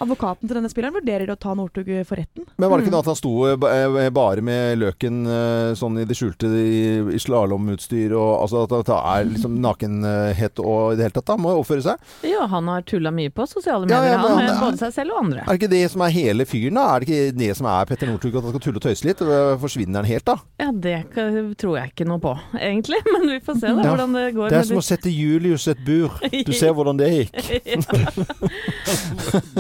[0.04, 2.46] advokaten til denne spilleren vurderer å ta Northug for retten.
[2.60, 6.00] Men var det ikke noe at han sto eh, ba- bare med løken eh, sånn
[6.02, 11.08] i det skjulte i, slalåmutstyr og altså at det er liksom nakenhet og i det
[11.08, 11.38] hele tatt da?
[11.40, 12.02] Må jo oppføre seg?
[12.28, 14.82] Ja, han har tulla mye på sosiale Ja, medier, ja, men han, han med både
[14.84, 15.44] seg selv og andre.
[15.46, 16.86] Er det ikke det som er hele fyren, da?
[16.96, 19.24] Er det ikke det som er Petter Northug, at han skal tulle og tøyse litt?
[19.64, 20.36] Forsvinner han helt, da?
[20.62, 20.98] Ja, det
[21.62, 23.00] tror jeg ikke noe på, egentlig.
[23.14, 23.94] Men vi får se da, Ja.
[23.94, 24.50] hvordan det går.
[24.50, 26.18] Det er med som å sette Julius et bur.
[26.34, 27.32] Du ser hvordan det gikk.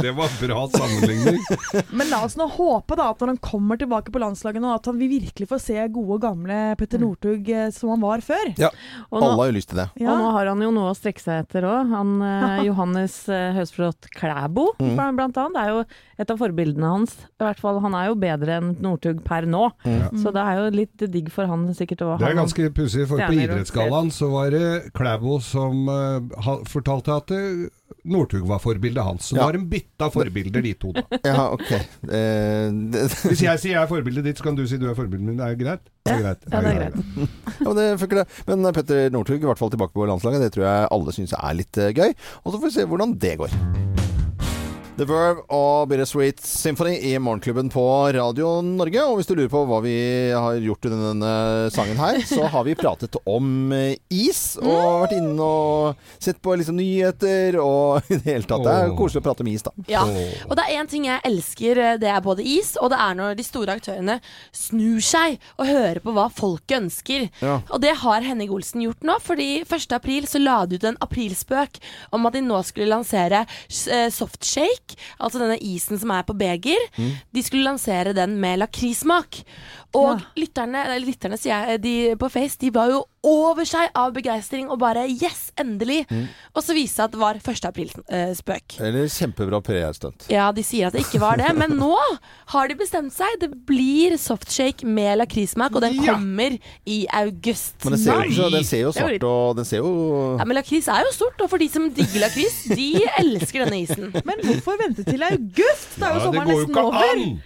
[0.03, 1.39] Det var bra sammenligning.
[1.97, 4.85] Men la oss nå håpe da at når han kommer tilbake på landslaget nå, at
[4.89, 8.53] han vi virkelig får se gode, gamle Petter Northug eh, som han var før.
[8.61, 8.69] Ja,
[9.09, 9.87] Og nå- alle har jo lyst til det.
[10.03, 11.91] Og nå har han jo noe å strekke seg etter òg.
[11.93, 14.97] Han eh, Johannes eh, Høsflot Klæbo, Mm.
[15.15, 15.83] blant annet, er jo
[16.21, 17.13] et av forbildene hans.
[17.39, 20.19] I hvert fall, Han er jo bedre enn Northug per nå, Mm.
[20.21, 23.17] så det er jo litt digg for han sikkert å Det er ganske pussig, for
[23.19, 27.65] på Idrettsgallaen så var det Klæbo som eh, fortalte at eh,
[28.05, 29.29] Northug var forbildet hans.
[29.31, 29.41] Så Ja.
[29.41, 31.03] nå har de bytta forbilder, de to, da.
[31.29, 31.71] Ja, ok.
[31.71, 34.95] Eh, det, Hvis jeg sier jeg er forbildet ditt, så kan du si du er
[34.97, 35.37] forbildet mitt.
[35.41, 35.85] Det er greit?
[36.03, 36.47] Det er greit.
[36.51, 37.29] Ja, det er greit.
[37.59, 38.27] ja, men det funker det.
[38.47, 40.41] Men Petter Northug i hvert fall tilbake på landslaget.
[40.47, 42.11] Det tror jeg alle syns er litt eh, gøy.
[42.43, 44.02] Og så får vi se hvordan det går.
[45.03, 47.83] The Verve og Bittersweet Symphony i Morgenklubben på
[48.15, 49.01] Radio Norge.
[49.03, 49.95] Og hvis du lurer på hva vi
[50.31, 51.31] har gjort under denne
[51.75, 54.55] sangen her, så har vi pratet om eh, is.
[54.61, 58.63] Og vært inne og sett på liksom nyheter og i det hele tatt.
[58.63, 59.73] Det er koselig å prate om is, da.
[59.91, 60.05] Ja,
[60.47, 63.19] og det er én ting jeg elsker, eh, det er både is, og det er
[63.19, 64.17] når de store aktørene
[64.55, 67.27] snur seg og hører på hva folket ønsker.
[67.43, 67.57] Ja.
[67.73, 69.97] Og det har Henning Olsen gjort nå, fordi 1.
[69.99, 71.81] april så la de ut en aprilspøk
[72.15, 76.79] om at de nå skulle lansere eh, softshake, altså denne isen som er på beger.
[76.97, 77.11] Mm.
[77.35, 79.43] De skulle lansere den med lakrismak.
[79.93, 84.11] Og lytterne, eller lytterne sier jeg, de på Face, de var jo over seg av
[84.15, 86.01] begeistring og bare yes, endelig.
[86.09, 86.25] Mm.
[86.57, 87.67] Og så viste det seg at det var 1.
[87.69, 88.75] april-spøk.
[88.83, 90.25] Eller kjempebra PR-stunt.
[90.33, 91.93] Ja, de sier at det ikke var det, men nå
[92.51, 93.37] har de bestemt seg.
[93.39, 96.13] Det blir softshake med lakrismak, og den Ja.
[96.17, 97.77] kommer i august.
[97.85, 100.55] Men den ser, jo, den ser jo Det svart og Den ser jo Ja, men
[100.57, 104.11] lakris er jo stort, og for de som digger lakris, de elsker denne isen.
[104.25, 105.95] Men hvorfor vente til august?
[105.99, 107.11] Da er jo Ja, det sommeren går jo nesten ikke over.
[107.13, 107.41] an!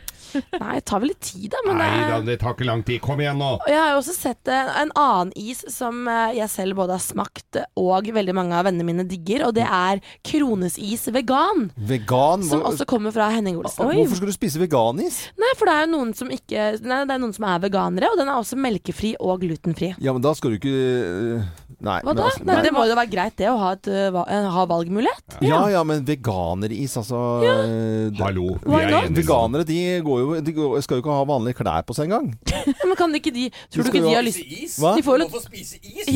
[0.62, 1.62] Nei, det tar vel litt tid, da.
[1.68, 3.02] Men Nei det da, er det tar ikke lang tid.
[3.04, 3.52] Kom igjen nå.
[3.70, 7.04] jeg har jo også sett en, en annen is som eh, jeg selv både har
[7.04, 11.70] smakt og veldig mange av vennene mine digger, og det er kronesis vegan.
[11.76, 12.46] Vegan?
[12.48, 13.88] Som også kommer fra Henning Olsen.
[13.88, 15.22] Hvorfor skal du spise veganis?
[15.40, 18.12] Nei, for det er jo noen som ikke Nei, det er noen som er veganere,
[18.12, 19.94] og den er også melkefri og glutenfri.
[20.04, 20.76] Ja, men da skal du ikke
[21.78, 22.00] Nei.
[22.02, 22.28] Hva men da?
[22.32, 25.38] altså- Nei, det må jo være greit, det, å ha, et, eh, ha valgmulighet.
[25.46, 27.56] Ja ja, men veganeris, altså ja.
[27.62, 29.22] det- Hallo, vi er enige.
[29.22, 32.28] Veganere de, går jo, de går, skal jo ikke ha vanlige klær på seg engang.
[32.68, 34.92] Ja, men kan ikke de Tror du ikke de har lyst Hva?
[34.98, 35.28] De får jo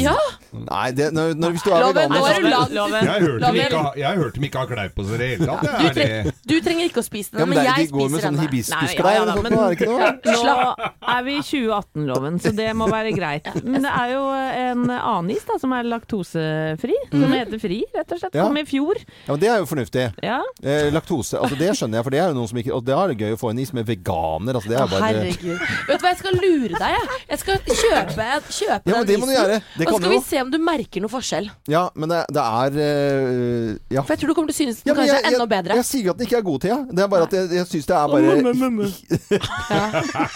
[0.02, 0.16] Ja!
[0.52, 2.62] Nei, det, når, når, hvis du er Loven, nå er du la...
[3.02, 5.48] Jeg hørte dem ikke, ha- jeg hørte ikke ha klær på seg i det hele
[5.48, 5.64] tatt.
[5.64, 7.96] Du, er tre, du trenger ikke å spise den, ja, men men er- jeg De
[7.96, 8.46] går med spiser denne.
[8.48, 10.12] hibiskusklær ja, eller noe sånt, er det ikke noe?
[10.42, 13.48] Nå er vi i 2018-loven, så det må være greit.
[13.64, 18.12] Men det er jo en annen is da, som er laktosefri, som heter Fri, rett
[18.16, 18.36] og slett.
[18.38, 18.46] Ja.
[18.48, 19.00] Kom i fjor.
[19.26, 20.06] Ja, men Det er jo fornuftig.
[20.24, 20.40] Ja.
[20.64, 22.96] Eh, laktose, altså det skjønner jeg, for det er jo noen som ikke Og det
[22.96, 24.58] er gøy å få en is med veganer.
[24.60, 25.58] Altså det er bare herregud.
[25.88, 27.06] Vet du hva, jeg skal lure deg, jeg.
[27.32, 28.28] Jeg skal kjøpe,
[28.58, 29.30] kjøpe Ja, den det isen.
[29.32, 31.48] og så skal vi se om du merker noe forskjell.
[31.72, 34.02] Ja, men det, det er uh, Ja.
[34.04, 35.76] For jeg tror du kommer til å synes den Ja, kanskje jeg, er enda bedre.
[35.76, 36.78] Jeg, jeg sier jo at den ikke er god Thea.
[36.92, 38.22] Det er bare at jeg, jeg syns det er bare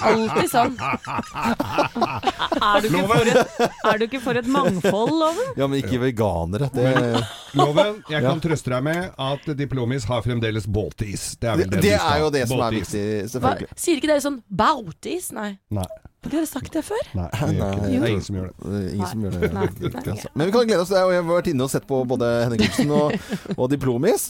[0.06, 0.76] Alltid sånn.
[2.66, 3.40] Er du, ikke for et,
[3.92, 5.52] er du ikke for et mangfold, Loven?
[5.60, 6.70] Ja, men ikke veganere.
[6.74, 6.92] Det,
[7.56, 8.30] Loven, jeg Ja.
[8.30, 11.36] kan trøste deg med at Diplomis har fremdeles båtis.
[11.40, 13.04] Det er vel det, det, det er jo det som er viktig,
[13.46, 15.32] Hva, sier ikke dere sånn bautis?
[15.36, 15.56] Nei.
[15.74, 15.88] Nei.
[16.26, 17.02] Har dere sagt det før?
[17.14, 17.66] Nei, det, det.
[17.86, 18.70] det er ingen som gjør det.
[18.74, 19.50] Det Ingen som gjør det.
[19.54, 20.16] Nei.
[20.34, 20.94] Men vi kan glede oss.
[20.96, 24.24] Jeg har vært inne og sett på både Henning Olsen og, og Diplomis.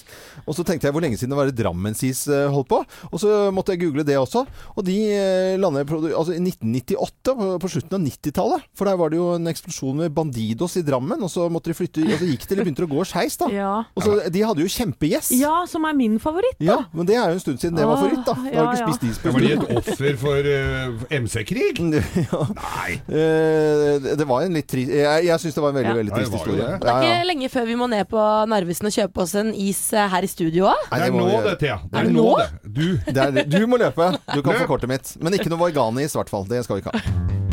[0.43, 2.81] Og så tenkte jeg hvor lenge siden det var Drammensis eh, holdt på.
[3.11, 4.43] Og så måtte jeg google det også.
[4.75, 8.67] Og de eh, landet i altså, i 1998, på, slutten av 90-tallet.
[8.75, 11.23] For der var det jo en eksplosjon med Bandidos i Drammen.
[11.23, 13.39] Og så måtte de flytte Og så gikk det, eller begynte det å gå skeis,
[13.39, 13.49] da.
[13.55, 13.71] Ja.
[13.95, 15.31] Og så, de hadde jo kjempegjess.
[15.39, 16.59] ja, som er min favoritt.
[16.59, 18.35] Ja, men det er jo en stund siden det var favoritt, da.
[18.35, 21.79] Da har du ikke spist is Ja, på var de et offer for uh, MC-krig?
[22.25, 22.39] ja.
[22.55, 22.95] Nei.
[23.09, 25.97] Eh, det- var en litt trist Jeg, jeg syns det var en veldig, Ja.
[26.01, 26.57] veldig trist historie.
[26.65, 26.79] det.
[26.81, 27.15] Det er Ja, ja.
[27.19, 30.21] ikke lenge før vi må ned på Narvesen og kjøpe oss en is eh, her
[30.23, 30.81] i studio òg.
[30.89, 31.77] Det, Det er nå det, Thea.
[31.85, 32.49] Det Er er det nå det.
[32.65, 32.87] Du.
[33.05, 34.11] Det er, du må løpe.
[34.33, 35.15] Du kan få kortet mitt.
[35.21, 36.43] Men ikke noe veganis, i hvert fall.
[36.49, 37.44] Det skal vi ikke ha.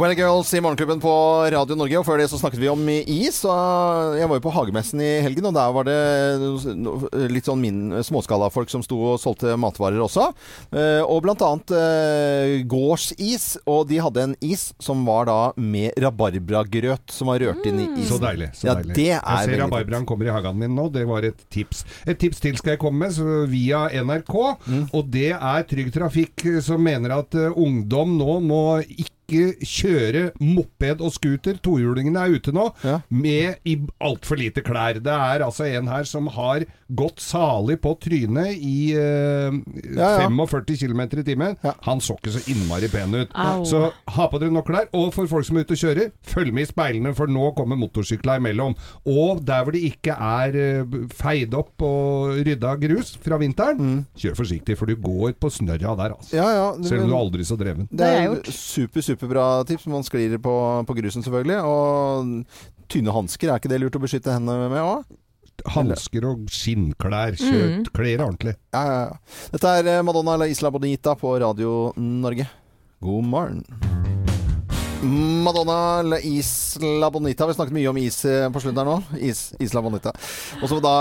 [0.00, 1.10] Well Girls i Morgenklubben på
[1.52, 3.42] Radio Norge, og før det så snakket vi om is.
[3.44, 5.96] Og jeg var jo på Hagemessen i helgen, og der var det
[7.28, 10.30] litt sånn min, småskalafolk som sto og solgte matvarer også.
[10.72, 15.92] Eh, og blant annet eh, gårdsis, og de hadde en is som var da med
[16.00, 18.14] rabarbragrøt som var rørt inn i isen.
[18.14, 18.50] Så deilig.
[18.56, 18.96] Så Ja, deilig.
[18.96, 20.88] det er jeg ser rabarbraen kommer i hagen min nå.
[20.96, 21.84] Det var et tips.
[22.08, 24.34] Et tips til skal jeg komme med så via NRK.
[24.64, 24.82] Mm.
[24.96, 31.00] Og det er Trygg Trafikk eh, som mener at ungdom nå må ikke kjøre moped
[31.00, 33.00] og scooter, tohjulingene er ute nå, Ja.
[33.10, 35.00] med i altfor lite klær.
[35.02, 39.50] Det er altså en her som har gått salig på trynet i eh,
[39.96, 40.28] Ja, ja.
[40.28, 41.56] 45 km i timen.
[41.64, 41.74] Ja.
[41.86, 43.30] Han så ikke så innmari pen ut.
[43.34, 43.64] Au.
[43.64, 44.88] Så ha på dere nok klær.
[44.92, 47.76] Og for folk som er ute og kjører, følg med i speilene, for nå kommer
[47.78, 48.74] motorsykla imellom.
[49.06, 54.36] Og der hvor det ikke er eh, feid opp og rydda grus fra vinteren, kjør
[54.40, 56.34] forsiktig, for du går på snørra der, altså.
[56.34, 56.38] Mm.
[56.40, 57.88] Ja, ja, det- Selv om du er aldri så dreven.
[57.90, 59.86] Det er har super, jo super, superbra tips.
[59.90, 60.54] Man sklir på,
[60.88, 61.60] på grusen, selvfølgelig.
[61.60, 65.18] Og tynne hansker, er ikke det lurt å beskytte hendene med òg?
[65.76, 67.36] Hansker og skinnklær.
[67.36, 68.56] Kjøp klær ordentlig.
[68.72, 69.44] Ja, ja, ja.
[69.52, 72.48] Dette er eh, Madonna La Isla Bonita på Radio Norge.
[73.04, 74.19] God morgen.
[75.02, 77.46] Madonna La Isla Bonita.
[77.46, 78.96] Vi snakket mye om is eh, på slutten her nå.
[79.24, 80.12] Is, Isla Bonita.
[80.60, 80.92] Og så da,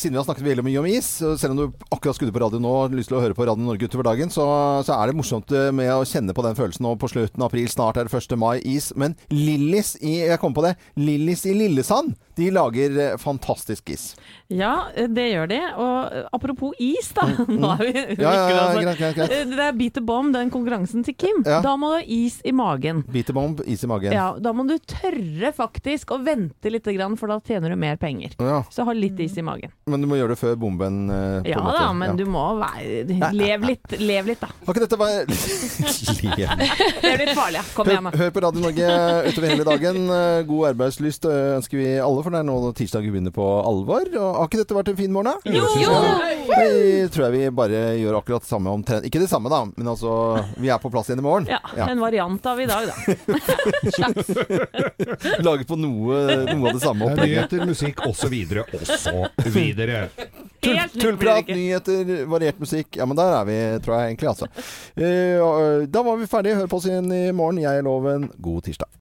[0.00, 2.62] Siden vi har snakket veldig mye om is, selv om du akkurat skrudde på radio
[2.62, 4.46] nå og lyst til å høre på Radio Norge utover dagen, så,
[4.86, 7.50] så er det morsomt eh, med å kjenne på den følelsen nå på slutten av
[7.50, 7.68] april.
[7.68, 8.38] Snart er det 1.
[8.40, 8.56] mai.
[8.72, 8.88] Is.
[8.96, 10.78] Men Lillis i Jeg kom på det.
[10.96, 12.16] Lillis i Lillesand.
[12.36, 14.14] De lager eh, fantastisk is.
[14.52, 15.58] Ja, det gjør de.
[15.80, 17.26] Og eh, apropos is, da.
[17.48, 19.32] Nå er vi Mm, Ja, ja, ja, greit, greit, greit.
[19.32, 21.42] Eh, Det er beat the bomb, den konkurransen til Kim.
[21.46, 21.60] Ja.
[21.64, 23.02] Da må du ha is i magen.
[23.12, 24.12] Beat the bomb, is i magen.
[24.16, 28.32] Ja, Da må du tørre faktisk å vente litt, for da tjener du mer penger.
[28.40, 29.70] Ja, Så ha litt is i magen.
[29.86, 31.10] Men du må gjøre det før bomben.
[31.10, 31.78] eh, Ja måte.
[31.78, 34.48] da, men du må være Lev litt, lev litt, da.
[34.66, 35.28] Har ikke dette vært
[36.22, 36.48] Lev.
[37.02, 37.64] Det er litt farlig, ja.
[37.76, 38.16] Kom igjen, da.
[38.18, 38.88] hør på Radio Norge
[39.28, 40.02] utover hele dagen.
[40.10, 43.46] Eh, God arbeidslyst eh, ønsker vi alle, for det er nå tirsdag vi begynner på
[43.66, 44.04] alvor.
[44.18, 45.36] Og har ikke dette vært en fin morgen, da?
[45.52, 45.64] Jo!
[46.52, 49.04] Det tror jeg vi bare gjør akkurat samme omtrent.
[49.08, 50.10] Ikke det samme, da, men altså
[50.60, 51.46] Vi er på plass igjen i morgen.
[51.50, 52.94] Ja, En variant av i dag, da.
[55.46, 56.14] Laget på noe,
[56.50, 57.52] noe av det samme Det opplegget.
[57.52, 58.34] Nyheter, musikk osv.
[58.78, 59.14] osv.
[59.54, 60.08] videre.
[60.62, 62.88] Tullprat, nyheter, variert musikk.
[63.00, 64.46] Ja, men der er vi, tror jeg egentlig, altså.
[64.96, 66.56] Eh, Da var vi ferdige.
[66.62, 67.58] Hør på oss igjen i morgen.
[67.62, 68.22] Jeg er Loven.
[68.42, 68.88] God tirsdag.